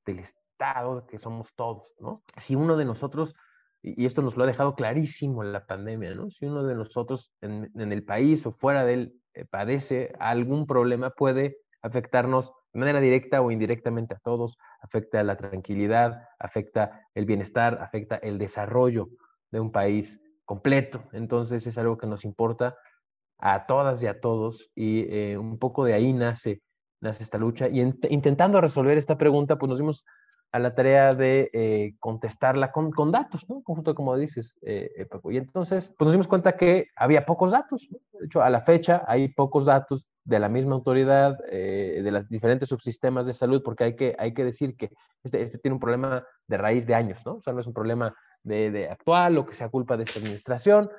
del 0.05 0.19
Estado, 0.19 1.05
que 1.07 1.19
somos 1.19 1.53
todos, 1.55 1.91
¿no? 1.99 2.23
Si 2.35 2.55
uno 2.55 2.77
de 2.77 2.85
nosotros, 2.85 3.35
y 3.81 4.05
esto 4.05 4.21
nos 4.21 4.37
lo 4.37 4.43
ha 4.43 4.47
dejado 4.47 4.75
clarísimo 4.75 5.43
en 5.43 5.51
la 5.51 5.65
pandemia, 5.65 6.13
¿no? 6.13 6.29
Si 6.29 6.45
uno 6.45 6.63
de 6.63 6.75
nosotros 6.75 7.31
en, 7.41 7.69
el 7.75 8.03
país 8.03 8.45
o 8.45 8.51
fuera 8.51 8.85
de 8.85 8.93
él 8.93 9.13
eh, 9.33 9.45
padece 9.45 10.13
algún 10.19 10.67
problema, 10.67 11.09
puede 11.11 11.57
afectarnos 11.81 12.51
de 12.73 12.79
manera 12.79 12.99
directa 12.99 13.41
o 13.41 13.51
indirectamente 13.51 14.13
a 14.13 14.19
todos, 14.19 14.57
afecta 14.81 15.23
la 15.23 15.35
tranquilidad, 15.35 16.27
afecta 16.39 17.07
el 17.15 17.25
bienestar, 17.25 17.79
afecta 17.81 18.15
el 18.17 18.37
desarrollo 18.37 19.09
de 19.51 19.59
un 19.59 19.71
país 19.71 20.21
completo. 20.45 21.03
Entonces 21.11 21.65
es 21.67 21.77
algo 21.77 21.97
que 21.97 22.07
nos 22.07 22.23
importa 22.23 22.75
a 23.39 23.65
todas 23.65 24.01
y 24.03 24.07
a 24.07 24.19
todos 24.21 24.69
y 24.75 25.11
eh, 25.13 25.37
un 25.37 25.57
poco 25.57 25.83
de 25.83 25.93
ahí 25.93 26.13
nace 26.13 26.61
nace 27.01 27.23
esta 27.23 27.37
lucha. 27.37 27.67
Y 27.67 27.81
intentando 27.81 28.61
resolver 28.61 28.97
esta 28.97 29.17
pregunta, 29.17 29.57
pues 29.57 29.69
nos 29.69 29.79
dimos 29.79 30.05
a 30.51 30.59
la 30.59 30.75
tarea 30.75 31.11
de 31.11 31.49
eh, 31.53 31.95
contestarla 31.99 32.71
con, 32.71 32.91
con, 32.91 33.11
datos, 33.11 33.49
¿no? 33.49 33.61
Justo 33.65 33.95
como 33.95 34.17
dices, 34.17 34.57
eh, 34.61 34.91
eh, 34.97 35.05
Paco. 35.05 35.31
Y 35.31 35.37
entonces, 35.37 35.93
pues 35.97 36.05
nos 36.05 36.13
dimos 36.13 36.27
cuenta 36.27 36.57
que 36.57 36.87
había 36.95 37.25
pocos 37.25 37.51
datos. 37.51 37.87
De 38.11 38.25
hecho, 38.25 38.41
a 38.41 38.49
la 38.49 38.61
fecha 38.61 39.03
hay 39.07 39.29
pocos 39.29 39.65
datos 39.65 40.05
de 40.23 40.39
la 40.39 40.49
misma 40.49 40.75
autoridad, 40.75 41.35
de 41.49 42.09
los 42.11 42.29
diferentes 42.29 42.69
subsistemas 42.69 43.25
de 43.25 43.33
salud, 43.33 43.63
porque 43.63 43.85
hay 43.85 43.95
que, 43.95 44.15
hay 44.19 44.35
que 44.35 44.45
decir 44.45 44.75
que 44.77 44.91
este, 45.23 45.41
este 45.41 45.57
tiene 45.57 45.73
un 45.73 45.79
problema 45.79 46.23
de 46.47 46.57
raíz 46.57 46.85
de 46.85 46.93
años, 46.93 47.25
¿no? 47.25 47.37
O 47.37 47.41
sea, 47.41 47.53
no 47.53 47.59
es 47.59 47.65
un 47.65 47.73
problema 47.73 48.15
de, 48.43 48.69
de 48.69 48.87
actual 48.87 49.39
o 49.39 49.45
que 49.47 49.55
sea 49.55 49.69
culpa 49.69 49.97
de 49.97 50.03
esta 50.03 50.19
administración. 50.19 50.91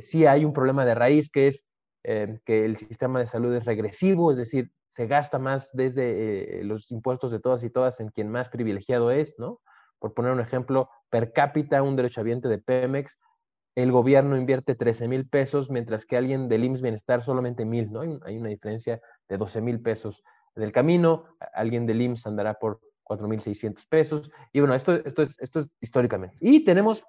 sí 0.00 0.26
hay 0.26 0.44
un 0.44 0.52
problema 0.52 0.84
de 0.84 0.96
raíz 0.96 1.30
que 1.30 1.46
es 1.46 1.64
que 2.02 2.64
el 2.64 2.76
sistema 2.76 3.20
de 3.20 3.26
salud 3.26 3.54
es 3.54 3.64
regresivo, 3.64 4.32
es 4.32 4.38
decir, 4.38 4.72
se 4.96 5.06
gasta 5.06 5.38
más 5.38 5.68
desde 5.74 6.60
eh, 6.60 6.64
los 6.64 6.90
impuestos 6.90 7.30
de 7.30 7.38
todas 7.38 7.62
y 7.62 7.68
todas 7.68 8.00
en 8.00 8.08
quien 8.08 8.30
más 8.30 8.48
privilegiado 8.48 9.10
es, 9.10 9.38
¿no? 9.38 9.60
Por 9.98 10.14
poner 10.14 10.32
un 10.32 10.40
ejemplo, 10.40 10.88
per 11.10 11.34
cápita, 11.34 11.82
un 11.82 11.96
derechohabiente 11.96 12.48
de 12.48 12.56
Pemex 12.56 13.18
el 13.74 13.92
gobierno 13.92 14.38
invierte 14.38 14.74
13 14.74 15.06
mil 15.06 15.28
pesos, 15.28 15.70
mientras 15.70 16.06
que 16.06 16.16
alguien 16.16 16.48
del 16.48 16.64
IMSS 16.64 16.80
Bienestar 16.80 17.20
solamente 17.20 17.66
mil, 17.66 17.92
¿no? 17.92 18.00
Hay, 18.24 18.38
una 18.38 18.48
diferencia 18.48 19.02
de 19.28 19.36
12 19.36 19.60
mil 19.60 19.82
pesos. 19.82 20.24
En 20.54 20.62
el 20.62 20.72
camino, 20.72 21.26
alguien 21.52 21.84
del 21.84 22.00
IMSS 22.00 22.26
andará 22.26 22.54
por 22.54 22.80
4.600 23.04 23.86
pesos. 23.86 24.30
Y 24.54 24.60
bueno, 24.60 24.74
esto, 24.74 24.94
esto, 24.94 25.20
es, 25.20 25.38
esto 25.40 25.60
es 25.60 25.68
históricamente. 25.78 26.38
Y 26.40 26.64
tenemos, 26.64 27.04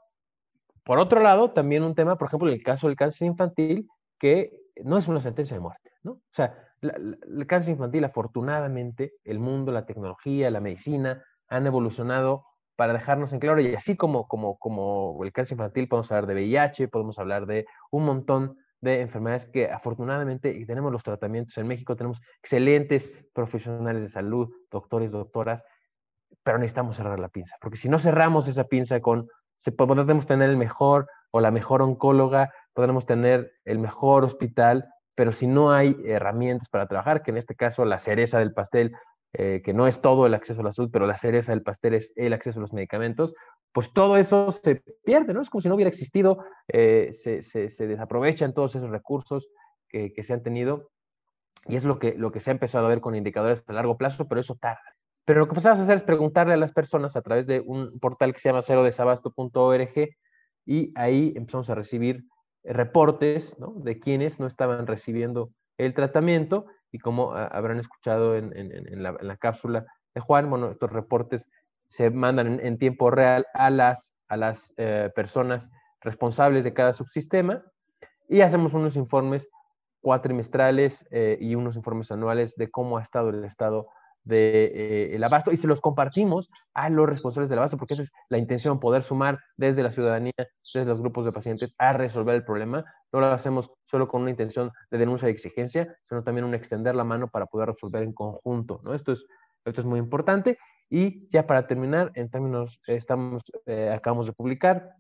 por 0.83 0.99
otro 0.99 1.21
lado, 1.21 1.51
también 1.51 1.83
un 1.83 1.95
tema, 1.95 2.17
por 2.17 2.27
ejemplo, 2.27 2.49
el 2.49 2.61
caso 2.61 2.87
del 2.87 2.97
cáncer 2.97 3.29
infantil, 3.29 3.87
que 4.19 4.51
no 4.83 4.97
es 4.97 5.07
una 5.07 5.21
sentencia 5.21 5.55
de 5.55 5.61
muerte, 5.61 5.91
¿no? 6.03 6.11
O 6.11 6.33
sea, 6.33 6.66
el 6.81 7.47
cáncer 7.47 7.73
infantil, 7.73 8.03
afortunadamente, 8.05 9.13
el 9.23 9.39
mundo, 9.39 9.71
la 9.71 9.85
tecnología, 9.85 10.51
la 10.51 10.59
medicina 10.59 11.23
han 11.47 11.65
evolucionado 11.65 12.45
para 12.75 12.93
dejarnos 12.93 13.33
en 13.33 13.39
claro, 13.39 13.59
y 13.59 13.73
así 13.73 13.95
como, 13.95 14.27
como, 14.27 14.57
como 14.59 15.19
el 15.23 15.33
cáncer 15.33 15.55
infantil, 15.55 15.87
podemos 15.87 16.11
hablar 16.11 16.27
de 16.27 16.33
VIH, 16.35 16.87
podemos 16.89 17.17
hablar 17.17 17.47
de 17.47 17.65
un 17.89 18.05
montón 18.05 18.57
de 18.81 19.01
enfermedades 19.01 19.45
que 19.45 19.69
afortunadamente 19.71 20.63
tenemos 20.65 20.91
los 20.91 21.03
tratamientos 21.03 21.57
en 21.57 21.67
México, 21.67 21.95
tenemos 21.95 22.21
excelentes 22.39 23.09
profesionales 23.33 24.03
de 24.03 24.09
salud, 24.09 24.49
doctores, 24.69 25.11
doctoras, 25.11 25.63
pero 26.43 26.59
necesitamos 26.59 26.97
cerrar 26.97 27.19
la 27.19 27.29
pinza, 27.29 27.55
porque 27.61 27.77
si 27.77 27.89
no 27.89 27.97
cerramos 27.97 28.47
esa 28.47 28.65
pinza 28.65 28.99
con, 29.01 29.27
se, 29.57 29.71
podemos 29.71 30.27
tener 30.27 30.49
el 30.49 30.57
mejor 30.57 31.07
o 31.31 31.41
la 31.41 31.49
mejor 31.49 31.81
oncóloga, 31.81 32.53
podremos 32.73 33.07
tener 33.07 33.51
el 33.65 33.79
mejor 33.79 34.23
hospital, 34.23 34.87
pero 35.17 35.31
si 35.31 35.47
no 35.47 35.71
hay 35.71 35.97
herramientas 36.05 36.69
para 36.69 36.85
trabajar, 36.85 37.23
que 37.23 37.31
en 37.31 37.37
este 37.37 37.55
caso 37.55 37.83
la 37.85 37.97
cereza 37.97 38.37
del 38.37 38.53
pastel 38.53 38.95
eh, 39.33 39.63
que 39.65 39.73
no 39.73 39.87
es 39.87 39.99
todo 39.99 40.27
el 40.27 40.35
acceso 40.35 40.61
a 40.61 40.63
la 40.63 40.71
salud, 40.71 40.91
pero 40.93 41.07
la 41.07 41.17
cereza 41.17 41.53
del 41.53 41.63
pastel 41.63 41.95
es 41.95 42.13
el 42.15 42.33
acceso 42.33 42.59
a 42.59 42.61
los 42.61 42.71
medicamentos, 42.71 43.33
pues 43.71 43.91
todo 43.93 44.15
eso 44.15 44.51
se 44.51 44.83
pierde, 45.03 45.33
¿no? 45.33 45.41
Es 45.41 45.49
como 45.49 45.61
si 45.61 45.69
no 45.69 45.75
hubiera 45.75 45.89
existido, 45.89 46.45
eh, 46.67 47.09
se, 47.13 47.41
se, 47.41 47.87
desaprovechan 47.87 48.53
todos 48.53 48.75
esos 48.75 48.91
recursos 48.91 49.49
que, 49.89 50.13
que, 50.13 50.21
se 50.21 50.33
han 50.33 50.43
tenido 50.43 50.91
y 51.65 51.77
es 51.77 51.83
lo 51.83 51.97
que, 51.97 52.13
lo 52.13 52.31
que 52.31 52.39
se 52.39 52.51
ha 52.51 52.53
empezado 52.53 52.85
a 52.85 52.89
ver 52.89 53.01
con 53.01 53.15
indicadores 53.15 53.63
a 53.67 53.73
largo 53.73 53.97
plazo, 53.97 54.27
pero 54.27 54.39
eso 54.39 54.53
tarda. 54.53 54.95
Pero 55.25 55.39
lo 55.39 55.47
que 55.47 55.55
pasamos 55.55 55.79
a 55.79 55.83
hacer 55.83 55.95
es 55.95 56.03
preguntarle 56.03 56.53
a 56.53 56.57
las 56.57 56.73
personas 56.73 57.15
a 57.15 57.23
través 57.23 57.47
de 57.47 57.59
un 57.59 57.99
portal 57.99 58.33
que 58.33 58.39
se 58.39 58.49
llama 58.49 58.61
cerodesabasto.org 58.61 60.09
y 60.67 60.93
ahí 60.95 61.33
empezamos 61.35 61.71
a 61.71 61.75
recibir 61.75 62.23
reportes 62.67 63.57
¿no? 63.59 63.73
de 63.77 63.99
quienes 63.99 64.39
no 64.39 64.47
estaban 64.47 64.87
recibiendo 64.87 65.51
el 65.77 65.93
tratamiento 65.93 66.65
y 66.91 66.99
como 66.99 67.33
habrán 67.33 67.79
escuchado 67.79 68.35
en, 68.35 69.03
la, 69.03 69.37
cápsula 69.37 69.85
de 70.15 70.21
Juan, 70.21 70.49
bueno, 70.49 70.71
estos 70.71 70.91
reportes 70.91 71.49
se 71.87 72.09
mandan 72.09 72.59
en, 72.59 72.77
tiempo 72.77 73.11
real 73.11 73.45
a 73.53 73.69
las, 73.69 74.13
a 74.27 74.37
las 74.37 74.73
eh, 74.77 75.11
personas 75.15 75.69
responsables 76.01 76.63
de 76.63 76.73
cada 76.73 76.93
subsistema 76.93 77.63
y 78.29 78.41
hacemos 78.41 78.73
unos 78.73 78.95
informes 78.95 79.49
cuatrimestrales 80.01 81.05
eh, 81.11 81.37
y 81.39 81.55
unos 81.55 81.75
informes 81.75 82.11
anuales 82.11 82.55
de 82.55 82.69
cómo 82.69 82.97
ha 82.97 83.03
estado 83.03 83.29
el 83.29 83.43
estado 83.45 83.87
del 84.27 85.09
de, 85.09 85.15
eh, 85.15 85.25
abasto 85.25 85.51
y 85.51 85.57
se 85.57 85.67
los 85.67 85.81
compartimos 85.81 86.49
a 86.73 86.89
los 86.89 87.07
responsables 87.07 87.49
del 87.49 87.59
abasto, 87.59 87.77
porque 87.77 87.93
esa 87.93 88.03
es 88.03 88.11
la 88.29 88.37
intención, 88.37 88.79
poder 88.79 89.03
sumar 89.03 89.39
desde 89.55 89.83
la 89.83 89.91
ciudadanía, 89.91 90.33
desde 90.73 90.85
los 90.85 90.99
grupos 90.99 91.25
de 91.25 91.31
pacientes 91.31 91.73
a 91.77 91.93
resolver 91.93 92.35
el 92.35 92.43
problema. 92.43 92.85
No 93.11 93.19
lo 93.19 93.27
hacemos 93.27 93.71
solo 93.85 94.07
con 94.07 94.21
una 94.21 94.31
intención 94.31 94.71
de 94.91 94.97
denuncia 94.97 95.29
y 95.29 95.31
exigencia, 95.31 95.97
sino 96.07 96.23
también 96.23 96.45
un 96.45 96.53
extender 96.53 96.95
la 96.95 97.03
mano 97.03 97.29
para 97.29 97.45
poder 97.45 97.69
resolver 97.69 98.03
en 98.03 98.13
conjunto. 98.13 98.81
¿no? 98.83 98.93
Esto, 98.93 99.13
es, 99.13 99.25
esto 99.65 99.81
es 99.81 99.87
muy 99.87 99.99
importante. 99.99 100.57
Y 100.89 101.27
ya 101.29 101.45
para 101.45 101.67
terminar, 101.67 102.11
en 102.15 102.29
términos, 102.29 102.81
estamos, 102.87 103.43
eh, 103.65 103.91
acabamos 103.93 104.27
de 104.27 104.33
publicar 104.33 104.93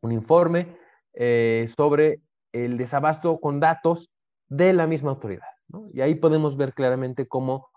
un 0.00 0.12
informe 0.12 0.76
eh, 1.14 1.66
sobre 1.76 2.22
el 2.52 2.78
desabasto 2.78 3.40
con 3.40 3.60
datos 3.60 4.10
de 4.48 4.72
la 4.72 4.86
misma 4.86 5.10
autoridad. 5.10 5.48
¿no? 5.68 5.88
Y 5.92 6.00
ahí 6.00 6.14
podemos 6.14 6.56
ver 6.56 6.72
claramente 6.72 7.28
cómo 7.28 7.68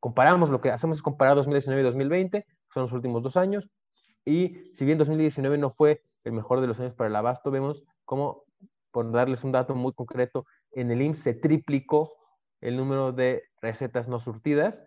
comparamos 0.00 0.50
lo 0.50 0.60
que 0.60 0.70
hacemos 0.70 0.98
es 0.98 1.02
comparar 1.02 1.36
2019 1.36 1.80
y 1.80 1.84
2020, 1.84 2.46
son 2.72 2.82
los 2.82 2.92
últimos 2.92 3.22
dos 3.22 3.36
años, 3.36 3.70
y 4.24 4.70
si 4.74 4.84
bien 4.84 4.98
2019 4.98 5.58
no 5.58 5.70
fue 5.70 6.02
el 6.24 6.32
mejor 6.32 6.60
de 6.60 6.66
los 6.66 6.78
años 6.80 6.94
para 6.94 7.08
el 7.08 7.16
abasto, 7.16 7.50
vemos 7.50 7.84
cómo, 8.04 8.44
por 8.90 9.10
darles 9.10 9.44
un 9.44 9.52
dato 9.52 9.74
muy 9.74 9.92
concreto, 9.92 10.44
en 10.72 10.90
el 10.90 11.02
IMSS 11.02 11.22
se 11.22 11.34
triplicó 11.34 12.12
el 12.60 12.76
número 12.76 13.12
de 13.12 13.44
recetas 13.62 14.08
no 14.08 14.20
surtidas, 14.20 14.82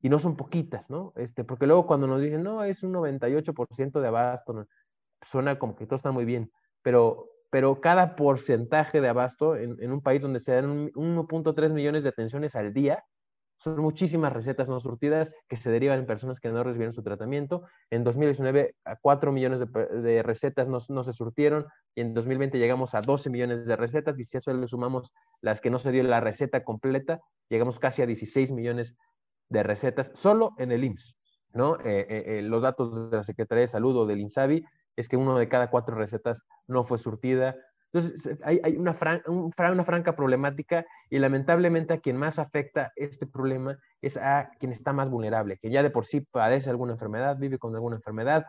y 0.00 0.08
no 0.08 0.18
son 0.18 0.36
poquitas, 0.36 0.88
¿no? 0.90 1.12
Este, 1.16 1.44
porque 1.44 1.66
luego 1.66 1.86
cuando 1.86 2.06
nos 2.06 2.20
dicen, 2.20 2.42
no, 2.42 2.62
es 2.64 2.82
un 2.82 2.92
98% 2.92 4.00
de 4.00 4.08
abasto, 4.08 4.66
suena 5.22 5.58
como 5.58 5.74
que 5.74 5.86
todo 5.86 5.96
está 5.96 6.12
muy 6.12 6.24
bien, 6.24 6.52
pero, 6.82 7.28
pero 7.50 7.80
cada 7.80 8.14
porcentaje 8.14 9.00
de 9.00 9.08
abasto 9.08 9.56
en, 9.56 9.76
en 9.82 9.92
un 9.92 10.02
país 10.02 10.22
donde 10.22 10.40
se 10.40 10.52
dan 10.54 10.90
1.3 10.92 11.72
millones 11.72 12.04
de 12.04 12.10
atenciones 12.10 12.54
al 12.56 12.72
día, 12.72 13.04
son 13.58 13.80
muchísimas 13.80 14.32
recetas 14.32 14.68
no 14.68 14.80
surtidas 14.80 15.32
que 15.48 15.56
se 15.56 15.70
derivan 15.70 16.00
en 16.00 16.06
personas 16.06 16.40
que 16.40 16.50
no 16.50 16.62
recibieron 16.62 16.92
su 16.92 17.02
tratamiento. 17.02 17.62
En 17.90 18.04
2019, 18.04 18.74
a 18.84 18.96
4 18.96 19.32
millones 19.32 19.60
de, 19.60 20.22
recetas 20.22 20.68
no, 20.68 20.80
se 20.80 21.12
surtieron 21.12 21.66
y 21.94 22.02
en 22.02 22.14
2020 22.14 22.58
llegamos 22.58 22.94
a 22.94 23.00
12 23.00 23.30
millones 23.30 23.66
de 23.66 23.76
recetas 23.76 24.18
y 24.20 24.24
si 24.24 24.36
a 24.36 24.40
eso 24.40 24.52
le 24.52 24.68
sumamos 24.68 25.12
las 25.40 25.60
que 25.60 25.70
no 25.70 25.78
se 25.78 25.90
dio 25.92 26.02
la 26.02 26.20
receta 26.20 26.64
completa, 26.64 27.20
llegamos 27.48 27.78
casi 27.78 28.02
a 28.02 28.06
16 28.06 28.52
millones 28.52 28.96
de 29.48 29.62
recetas 29.62 30.12
solo 30.14 30.52
en 30.58 30.72
el 30.72 30.84
IMSS. 30.84 31.16
¿no? 31.52 31.76
Eh, 31.76 32.06
eh, 32.08 32.24
eh, 32.26 32.42
los 32.42 32.62
datos 32.62 33.10
de 33.10 33.16
la 33.16 33.22
Secretaría 33.22 33.62
de 33.62 33.68
Salud 33.68 33.96
o 33.96 34.06
del 34.06 34.20
INSABI 34.20 34.64
es 34.96 35.08
que 35.08 35.16
uno 35.16 35.38
de 35.38 35.48
cada 35.48 35.70
cuatro 35.70 35.96
recetas 35.96 36.42
no 36.66 36.84
fue 36.84 36.98
surtida, 36.98 37.56
entonces, 37.96 38.38
hay, 38.44 38.76
una, 38.76 38.94
una 39.26 39.84
franca 39.84 40.14
problemática 40.14 40.84
y 41.08 41.18
lamentablemente 41.18 41.94
a 41.94 41.98
quien 41.98 42.16
más 42.16 42.38
afecta 42.38 42.92
este 42.96 43.26
problema 43.26 43.78
es 44.02 44.16
a 44.16 44.50
quien 44.58 44.72
está 44.72 44.92
más 44.92 45.08
vulnerable, 45.08 45.58
que 45.58 45.70
ya 45.70 45.82
de 45.82 45.90
por 45.90 46.04
sí 46.04 46.20
padece 46.20 46.68
alguna 46.68 46.92
enfermedad, 46.92 47.38
vive 47.38 47.58
con 47.58 47.74
alguna 47.74 47.96
enfermedad 47.96 48.46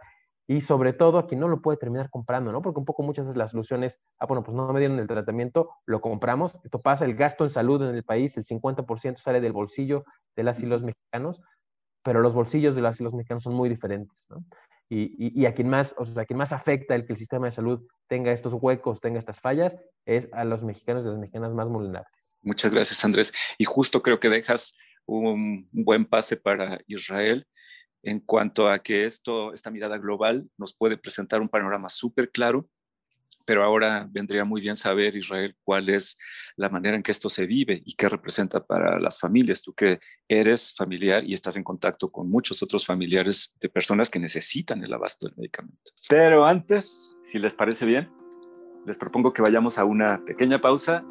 y 0.47 0.61
sobre 0.61 0.93
todo 0.93 1.17
a 1.17 1.27
quien 1.27 1.39
no 1.39 1.47
lo 1.47 1.61
puede 1.61 1.77
terminar 1.77 2.09
comprando, 2.09 2.51
¿no? 2.51 2.61
Porque 2.61 2.79
un 2.79 2.85
poco 2.85 3.03
muchas 3.03 3.25
veces 3.25 3.37
la 3.37 3.47
solución 3.47 3.83
es, 3.83 3.99
ah, 4.19 4.25
bueno, 4.25 4.43
pues 4.43 4.55
no 4.55 4.71
me 4.71 4.79
dieron 4.79 4.97
el 4.99 5.07
tratamiento, 5.07 5.69
lo 5.85 5.99
compramos, 5.99 6.59
esto 6.63 6.81
pasa, 6.81 7.05
el 7.05 7.15
gasto 7.15 7.43
en 7.43 7.49
salud 7.49 7.81
en 7.83 7.95
el 7.95 8.03
país, 8.03 8.37
el 8.37 8.45
50% 8.45 9.17
sale 9.17 9.41
del 9.41 9.51
bolsillo 9.51 10.05
de 10.35 10.43
las 10.43 10.61
y 10.63 10.65
los 10.65 10.83
mexicanos, 10.83 11.41
pero 12.01 12.21
los 12.21 12.33
bolsillos 12.33 12.75
de 12.75 12.81
las 12.81 12.99
y 13.01 13.03
los 13.03 13.13
mexicanos 13.13 13.43
son 13.43 13.55
muy 13.55 13.67
diferentes, 13.67 14.25
¿no? 14.29 14.43
Y, 14.89 15.45
a 15.45 15.53
quien 15.53 15.69
más, 15.69 15.93
o 15.97 16.05
sea, 16.05 16.23
a 16.23 16.25
quien 16.25 16.37
más 16.37 16.53
afecta 16.53 16.95
el 16.95 17.05
que 17.05 17.13
el 17.13 17.19
sistema 17.19 17.47
de 17.47 17.51
salud 17.51 17.85
tenga 18.07 18.31
estos 18.31 18.53
huecos, 18.53 19.01
tenga 19.01 19.19
estas 19.19 19.39
fallas, 19.39 19.75
es 20.05 20.29
a 20.31 20.45
los 20.45 20.63
mexicanos 20.63 21.03
y 21.03 21.07
las 21.07 21.17
mexicanas 21.17 21.53
más 21.53 21.67
vulnerables. 21.67 22.33
Muchas 22.41 22.71
gracias, 22.71 23.03
Andrés. 23.03 23.33
Y 23.57 23.65
justo 23.65 24.01
creo 24.01 24.19
que 24.19 24.29
dejas 24.29 24.77
un 25.05 25.67
buen 25.71 26.05
pase 26.05 26.37
para 26.37 26.79
Israel 26.87 27.45
en 28.03 28.19
cuanto 28.19 28.69
a 28.69 28.79
que 28.79 29.05
esto, 29.05 29.53
esta 29.53 29.71
mirada 29.71 29.97
global 29.97 30.49
nos 30.57 30.73
puede 30.73 30.97
presentar 30.97 31.41
un 31.41 31.49
panorama 31.49 31.89
súper 31.89 32.31
claro 32.31 32.69
pero 33.47 33.63
ahora 33.63 34.05
vendría 34.11 34.43
muy 34.43 34.59
bien 34.59 34.75
saber, 34.75 35.15
Israel, 35.15 35.55
cuál 35.63 35.87
es 35.87 36.17
la 36.57 36.67
manera 36.67 36.97
en 36.97 37.01
que 37.01 37.13
esto 37.13 37.29
se 37.29 37.45
vive 37.45 37.81
y 37.85 37.95
qué 37.95 38.09
representa 38.09 38.65
para 38.65 38.99
las 38.99 39.17
familias. 39.17 39.61
Tú 39.61 39.73
que 39.73 39.99
eres 40.27 40.73
familiar 40.75 41.23
y 41.23 41.33
estás 41.33 41.55
en 41.55 41.63
contacto 41.63 42.11
con 42.11 42.29
muchos 42.29 42.61
otros 42.61 42.85
familiares 42.85 43.55
de 43.61 43.69
personas 43.69 44.09
que 44.09 44.19
necesitan 44.19 44.83
el 44.83 44.93
abasto 44.93 45.27
del 45.27 45.37
medicamento. 45.37 45.91
Pero 46.09 46.45
antes, 46.45 47.15
si 47.21 47.39
les 47.39 47.55
parece 47.55 47.85
bien, 47.85 48.11
les 48.85 48.97
propongo 48.97 49.31
que 49.31 49.41
vayamos 49.41 49.77
a 49.77 49.85
una 49.85 50.25
pequeña 50.25 50.59
pausa 50.59 51.05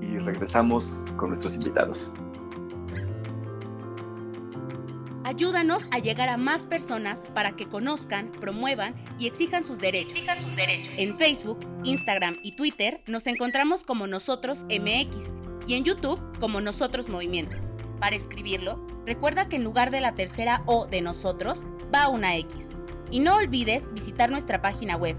y 0.00 0.16
regresamos 0.18 1.04
con 1.18 1.28
nuestros 1.28 1.54
invitados. 1.54 2.14
Ayúdanos 5.24 5.84
a 5.90 6.00
llegar 6.00 6.28
a 6.28 6.36
más 6.36 6.66
personas 6.66 7.24
para 7.32 7.52
que 7.52 7.66
conozcan, 7.66 8.30
promuevan 8.30 8.94
y 9.18 9.26
exijan 9.26 9.64
sus 9.64 9.78
derechos. 9.78 10.20
sus 10.42 10.54
derechos. 10.54 10.92
En 10.98 11.16
Facebook, 11.16 11.60
Instagram 11.82 12.34
y 12.42 12.52
Twitter 12.52 13.00
nos 13.06 13.26
encontramos 13.26 13.84
como 13.84 14.06
Nosotros 14.06 14.64
MX 14.64 15.32
y 15.66 15.76
en 15.76 15.84
YouTube 15.84 16.20
como 16.40 16.60
Nosotros 16.60 17.08
Movimiento. 17.08 17.56
Para 17.98 18.16
escribirlo, 18.16 18.86
recuerda 19.06 19.48
que 19.48 19.56
en 19.56 19.64
lugar 19.64 19.90
de 19.90 20.02
la 20.02 20.14
tercera 20.14 20.62
O 20.66 20.86
de 20.86 21.00
nosotros 21.00 21.64
va 21.92 22.08
una 22.08 22.36
X. 22.36 22.72
Y 23.10 23.20
no 23.20 23.36
olvides 23.36 23.90
visitar 23.94 24.30
nuestra 24.30 24.60
página 24.60 24.96
web 24.96 25.16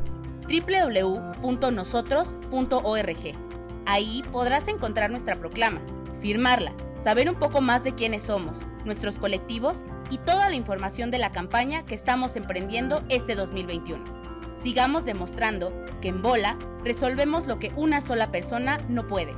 www.nosotros.org. 0.47 3.31
Ahí 3.87 4.21
podrás 4.31 4.67
encontrar 4.67 5.09
nuestra 5.09 5.35
proclama, 5.35 5.81
firmarla, 6.21 6.75
saber 6.95 7.27
un 7.27 7.37
poco 7.37 7.61
más 7.61 7.83
de 7.83 7.95
quiénes 7.95 8.21
somos, 8.23 8.61
nuestros 8.83 9.17
colectivos 9.17 9.83
y 10.15 10.17
toda 10.17 10.49
la 10.49 10.55
información 10.55 11.11
de 11.11 11.19
la 11.19 11.33
campaña 11.33 11.85
que 11.85 11.93
estamos 11.93 12.37
emprendiendo 12.37 13.03
este 13.09 13.35
2021. 13.35 14.01
Sigamos 14.55 15.03
demostrando 15.03 15.73
que 15.99 16.07
en 16.07 16.21
Bola 16.21 16.57
resolvemos 16.85 17.47
lo 17.47 17.59
que 17.59 17.73
una 17.75 17.99
sola 17.99 18.31
persona 18.31 18.77
no 18.87 19.07
puede. 19.07 19.33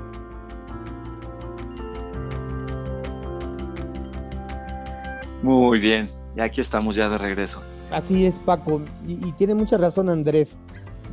Muy 5.42 5.80
bien, 5.80 6.12
y 6.36 6.42
aquí 6.42 6.62
estamos 6.62 6.96
ya 6.96 7.10
de 7.10 7.18
regreso. 7.18 7.64
Así 7.92 8.28
es, 8.28 8.36
Paco, 8.36 8.84
y, 9.08 9.32
tiene 9.32 9.56
mucha 9.56 9.78
razón 9.78 10.10
Andrés. 10.10 10.58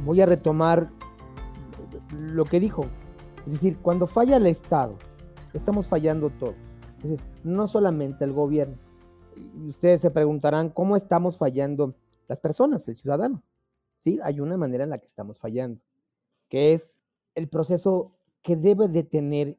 Voy 0.04 0.20
a 0.20 0.26
retomar 0.26 0.90
lo 2.10 2.44
que 2.44 2.60
dijo. 2.60 2.84
Es 3.46 3.54
decir, 3.54 3.78
cuando 3.78 4.06
falla 4.06 4.36
el 4.36 4.46
Estado, 4.46 4.98
estamos 5.54 5.86
fallando 5.86 6.28
todos. 6.28 6.54
Es 6.98 7.04
decir, 7.04 7.20
no 7.44 7.66
solamente 7.66 8.26
el 8.26 8.32
gobierno. 8.34 8.83
Ustedes 9.66 10.00
se 10.00 10.10
preguntarán 10.10 10.70
cómo 10.70 10.96
estamos 10.96 11.38
fallando 11.38 11.94
las 12.28 12.38
personas, 12.38 12.86
el 12.88 12.96
ciudadano. 12.96 13.42
Sí, 13.98 14.18
hay 14.22 14.40
una 14.40 14.56
manera 14.56 14.84
en 14.84 14.90
la 14.90 14.98
que 14.98 15.06
estamos 15.06 15.38
fallando, 15.38 15.80
que 16.48 16.74
es 16.74 16.98
el 17.34 17.48
proceso 17.48 18.12
que 18.42 18.56
debe 18.56 18.88
de 18.88 19.02
tener 19.02 19.58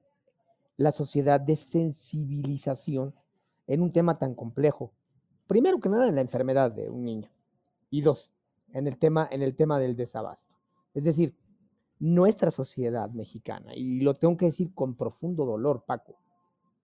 la 0.78 0.92
sociedad 0.92 1.40
de 1.40 1.56
sensibilización 1.56 3.16
en 3.68 3.82
un 3.82 3.92
tema 3.92 4.20
tan 4.20 4.36
complejo. 4.36 4.94
Primero 5.48 5.80
que 5.80 5.90
nada, 5.90 6.08
en 6.08 6.16
la 6.16 6.22
enfermedad 6.22 6.72
de 6.72 6.90
un 6.90 7.04
niño. 7.04 7.32
Y 7.90 8.02
dos, 8.02 8.32
en 8.74 8.88
el 8.88 8.98
tema, 8.98 9.28
en 9.32 9.42
el 9.42 9.56
tema 9.56 9.80
del 9.80 9.96
desabasto. 9.96 10.54
Es 10.94 11.04
decir, 11.04 11.36
nuestra 12.00 12.52
sociedad 12.52 13.10
mexicana, 13.10 13.74
y 13.76 14.02
lo 14.02 14.14
tengo 14.14 14.38
que 14.38 14.48
decir 14.48 14.74
con 14.74 14.96
profundo 14.96 15.46
dolor, 15.46 15.86
Paco, 15.86 16.18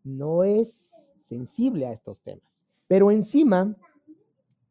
no 0.04 0.43
es 0.43 0.89
sensible 1.25 1.86
a 1.86 1.91
estos 1.91 2.19
temas. 2.21 2.61
Pero 2.91 3.10
encima, 3.10 3.73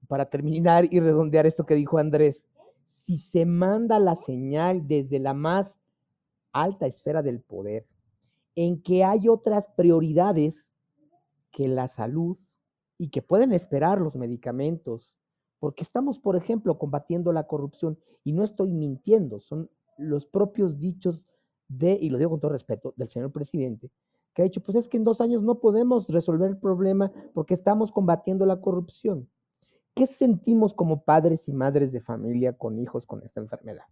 para 0.07 0.29
terminar 0.29 0.87
y 0.93 1.01
redondear 1.01 1.47
esto 1.47 1.65
que 1.65 1.75
dijo 1.75 1.97
Andrés, 1.97 2.45
si 2.87 3.17
se 3.17 3.47
manda 3.47 3.99
la 3.99 4.15
señal 4.15 4.87
desde 4.87 5.19
la 5.19 5.33
más 5.33 5.79
alta 6.53 6.87
esfera 6.87 7.23
del 7.23 7.41
poder, 7.41 7.87
en 8.55 8.83
que 8.83 9.05
hay 9.05 9.27
otras 9.27 9.65
prioridades 9.75 10.69
que 11.51 11.67
la 11.67 11.89
salud 11.89 12.37
y 12.99 13.09
que 13.09 13.23
pueden 13.23 13.55
esperar 13.55 13.99
los 14.03 14.17
medicamentos, 14.17 15.17
porque 15.59 15.83
estamos, 15.83 16.19
por 16.19 16.37
ejemplo, 16.37 16.77
combatiendo 16.77 17.33
la 17.33 17.47
corrupción 17.47 17.99
y 18.23 18.35
no 18.35 18.45
estoy 18.45 18.75
mintiendo, 18.75 19.41
son 19.41 19.71
los 19.97 20.27
propios 20.27 20.79
dichos 20.79 21.25
de, 21.69 21.93
y 21.99 22.11
lo 22.11 22.19
digo 22.19 22.33
con 22.33 22.41
todo 22.41 22.53
respeto, 22.53 22.93
del 22.99 23.09
señor 23.09 23.33
presidente, 23.33 23.91
que 24.35 24.43
ha 24.43 24.45
dicho, 24.45 24.61
pues 24.61 24.77
es 24.77 24.89
que 24.89 24.97
en 24.97 25.05
dos 25.05 25.21
años 25.21 25.43
no 25.43 25.61
podemos 25.61 26.09
resolver 26.09 26.51
el 26.51 26.57
problema 26.57 27.13
porque 27.35 27.55
estamos 27.55 27.93
combatiendo 27.93 28.47
la 28.47 28.61
corrupción. 28.61 29.29
¿Qué 29.95 30.07
sentimos 30.07 30.73
como 30.73 31.03
padres 31.03 31.49
y 31.49 31.53
madres 31.53 31.93
de 31.93 32.01
familia 32.01 32.53
con 32.53 32.79
hijos 32.79 33.07
con 33.07 33.23
esta 33.23 33.41
enfermedad? 33.41 33.85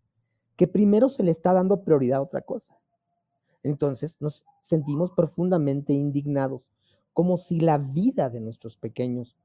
Que 0.56 0.68
primero 0.68 1.08
se 1.08 1.22
le 1.22 1.30
está 1.30 1.52
dando 1.52 1.82
prioridad 1.82 2.18
a 2.18 2.22
otra 2.22 2.40
cosa. 2.42 2.78
Entonces 3.62 4.20
nos 4.20 4.46
sentimos 4.62 5.10
profundamente 5.12 5.92
indignados, 5.92 6.62
como 7.12 7.36
si 7.36 7.58
la 7.60 7.78
vida 7.78 8.30
de 8.30 8.40
nuestros 8.40 8.76
pequeños 8.76 9.36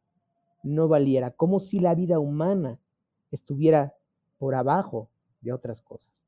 no 0.64 0.88
valiera, 0.88 1.32
como 1.32 1.60
si 1.60 1.80
la 1.80 1.96
vida 1.96 2.20
humana 2.20 2.80
estuviera 3.32 3.96
por 4.38 4.56
abajo 4.56 5.10
de 5.42 5.52
otras 5.52 5.82
cosas. 5.82 6.23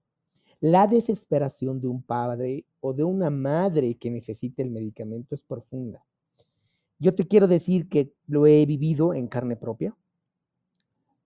La 0.67 0.88
desesperación 0.88 1.80
de 1.80 1.88
un 1.88 2.01
padre 2.01 2.65
o 2.80 2.91
de 2.91 3.04
una 3.04 3.30
madre 3.30 3.99
que 3.99 4.10
necesite 4.10 4.63
el 4.63 4.71
medicamento 4.71 5.36
es 5.36 5.43
profunda. 5.43 6.04
Yo 6.97 7.13
te 7.13 7.28
quiero 7.28 7.47
decir 7.47 7.88
que 7.88 8.15
lo 8.25 8.47
he 8.47 8.65
vivido 8.65 9.13
en 9.13 9.28
carne 9.28 9.58
propia. 9.58 9.95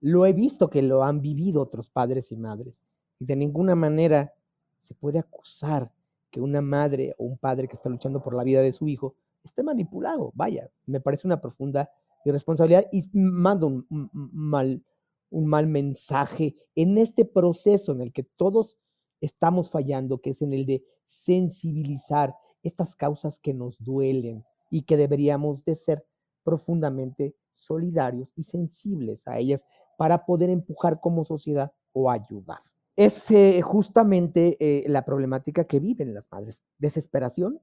Lo 0.02 0.26
he 0.26 0.34
visto 0.34 0.68
que 0.68 0.82
lo 0.82 1.04
han 1.04 1.22
vivido 1.22 1.62
otros 1.62 1.88
padres 1.88 2.30
y 2.32 2.36
madres. 2.36 2.82
Y 3.18 3.24
de 3.24 3.34
ninguna 3.34 3.74
manera 3.74 4.34
se 4.78 4.92
puede 4.92 5.18
acusar 5.18 5.90
que 6.30 6.42
una 6.42 6.60
madre 6.60 7.14
o 7.16 7.24
un 7.24 7.38
padre 7.38 7.66
que 7.66 7.76
está 7.76 7.88
luchando 7.88 8.22
por 8.22 8.34
la 8.34 8.44
vida 8.44 8.60
de 8.60 8.72
su 8.72 8.88
hijo 8.88 9.14
esté 9.42 9.62
manipulado. 9.62 10.32
Vaya, 10.34 10.68
me 10.84 11.00
parece 11.00 11.26
una 11.26 11.40
profunda 11.40 11.88
irresponsabilidad 12.26 12.88
y 12.92 13.08
mando 13.14 13.68
un, 13.68 14.10
mal, 14.12 14.84
un 15.30 15.46
mal 15.46 15.66
mensaje 15.66 16.56
en 16.74 16.98
este 16.98 17.24
proceso 17.24 17.92
en 17.92 18.02
el 18.02 18.12
que 18.12 18.24
todos 18.24 18.76
estamos 19.20 19.70
fallando, 19.70 20.20
que 20.20 20.30
es 20.30 20.42
en 20.42 20.52
el 20.52 20.66
de 20.66 20.84
sensibilizar 21.08 22.34
estas 22.62 22.94
causas 22.94 23.38
que 23.40 23.54
nos 23.54 23.82
duelen 23.82 24.44
y 24.70 24.82
que 24.82 24.96
deberíamos 24.96 25.64
de 25.64 25.74
ser 25.74 26.06
profundamente 26.42 27.34
solidarios 27.54 28.32
y 28.36 28.44
sensibles 28.44 29.26
a 29.26 29.38
ellas 29.38 29.64
para 29.98 30.24
poder 30.24 30.50
empujar 30.50 31.00
como 31.00 31.24
sociedad 31.24 31.72
o 31.92 32.10
ayudar. 32.10 32.60
Es 32.96 33.30
eh, 33.30 33.60
justamente 33.62 34.56
eh, 34.60 34.88
la 34.88 35.04
problemática 35.04 35.64
que 35.64 35.80
viven 35.80 36.14
las 36.14 36.24
madres. 36.30 36.58
Desesperación, 36.78 37.60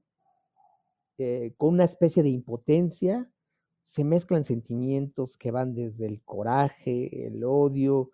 eh, 1.18 1.54
con 1.56 1.74
una 1.74 1.84
especie 1.84 2.22
de 2.22 2.28
impotencia, 2.28 3.30
se 3.88 4.04
mezclan 4.04 4.44
sentimientos 4.44 5.38
que 5.38 5.50
van 5.50 5.74
desde 5.74 6.04
el 6.04 6.20
coraje, 6.22 7.26
el 7.26 7.42
odio. 7.42 8.10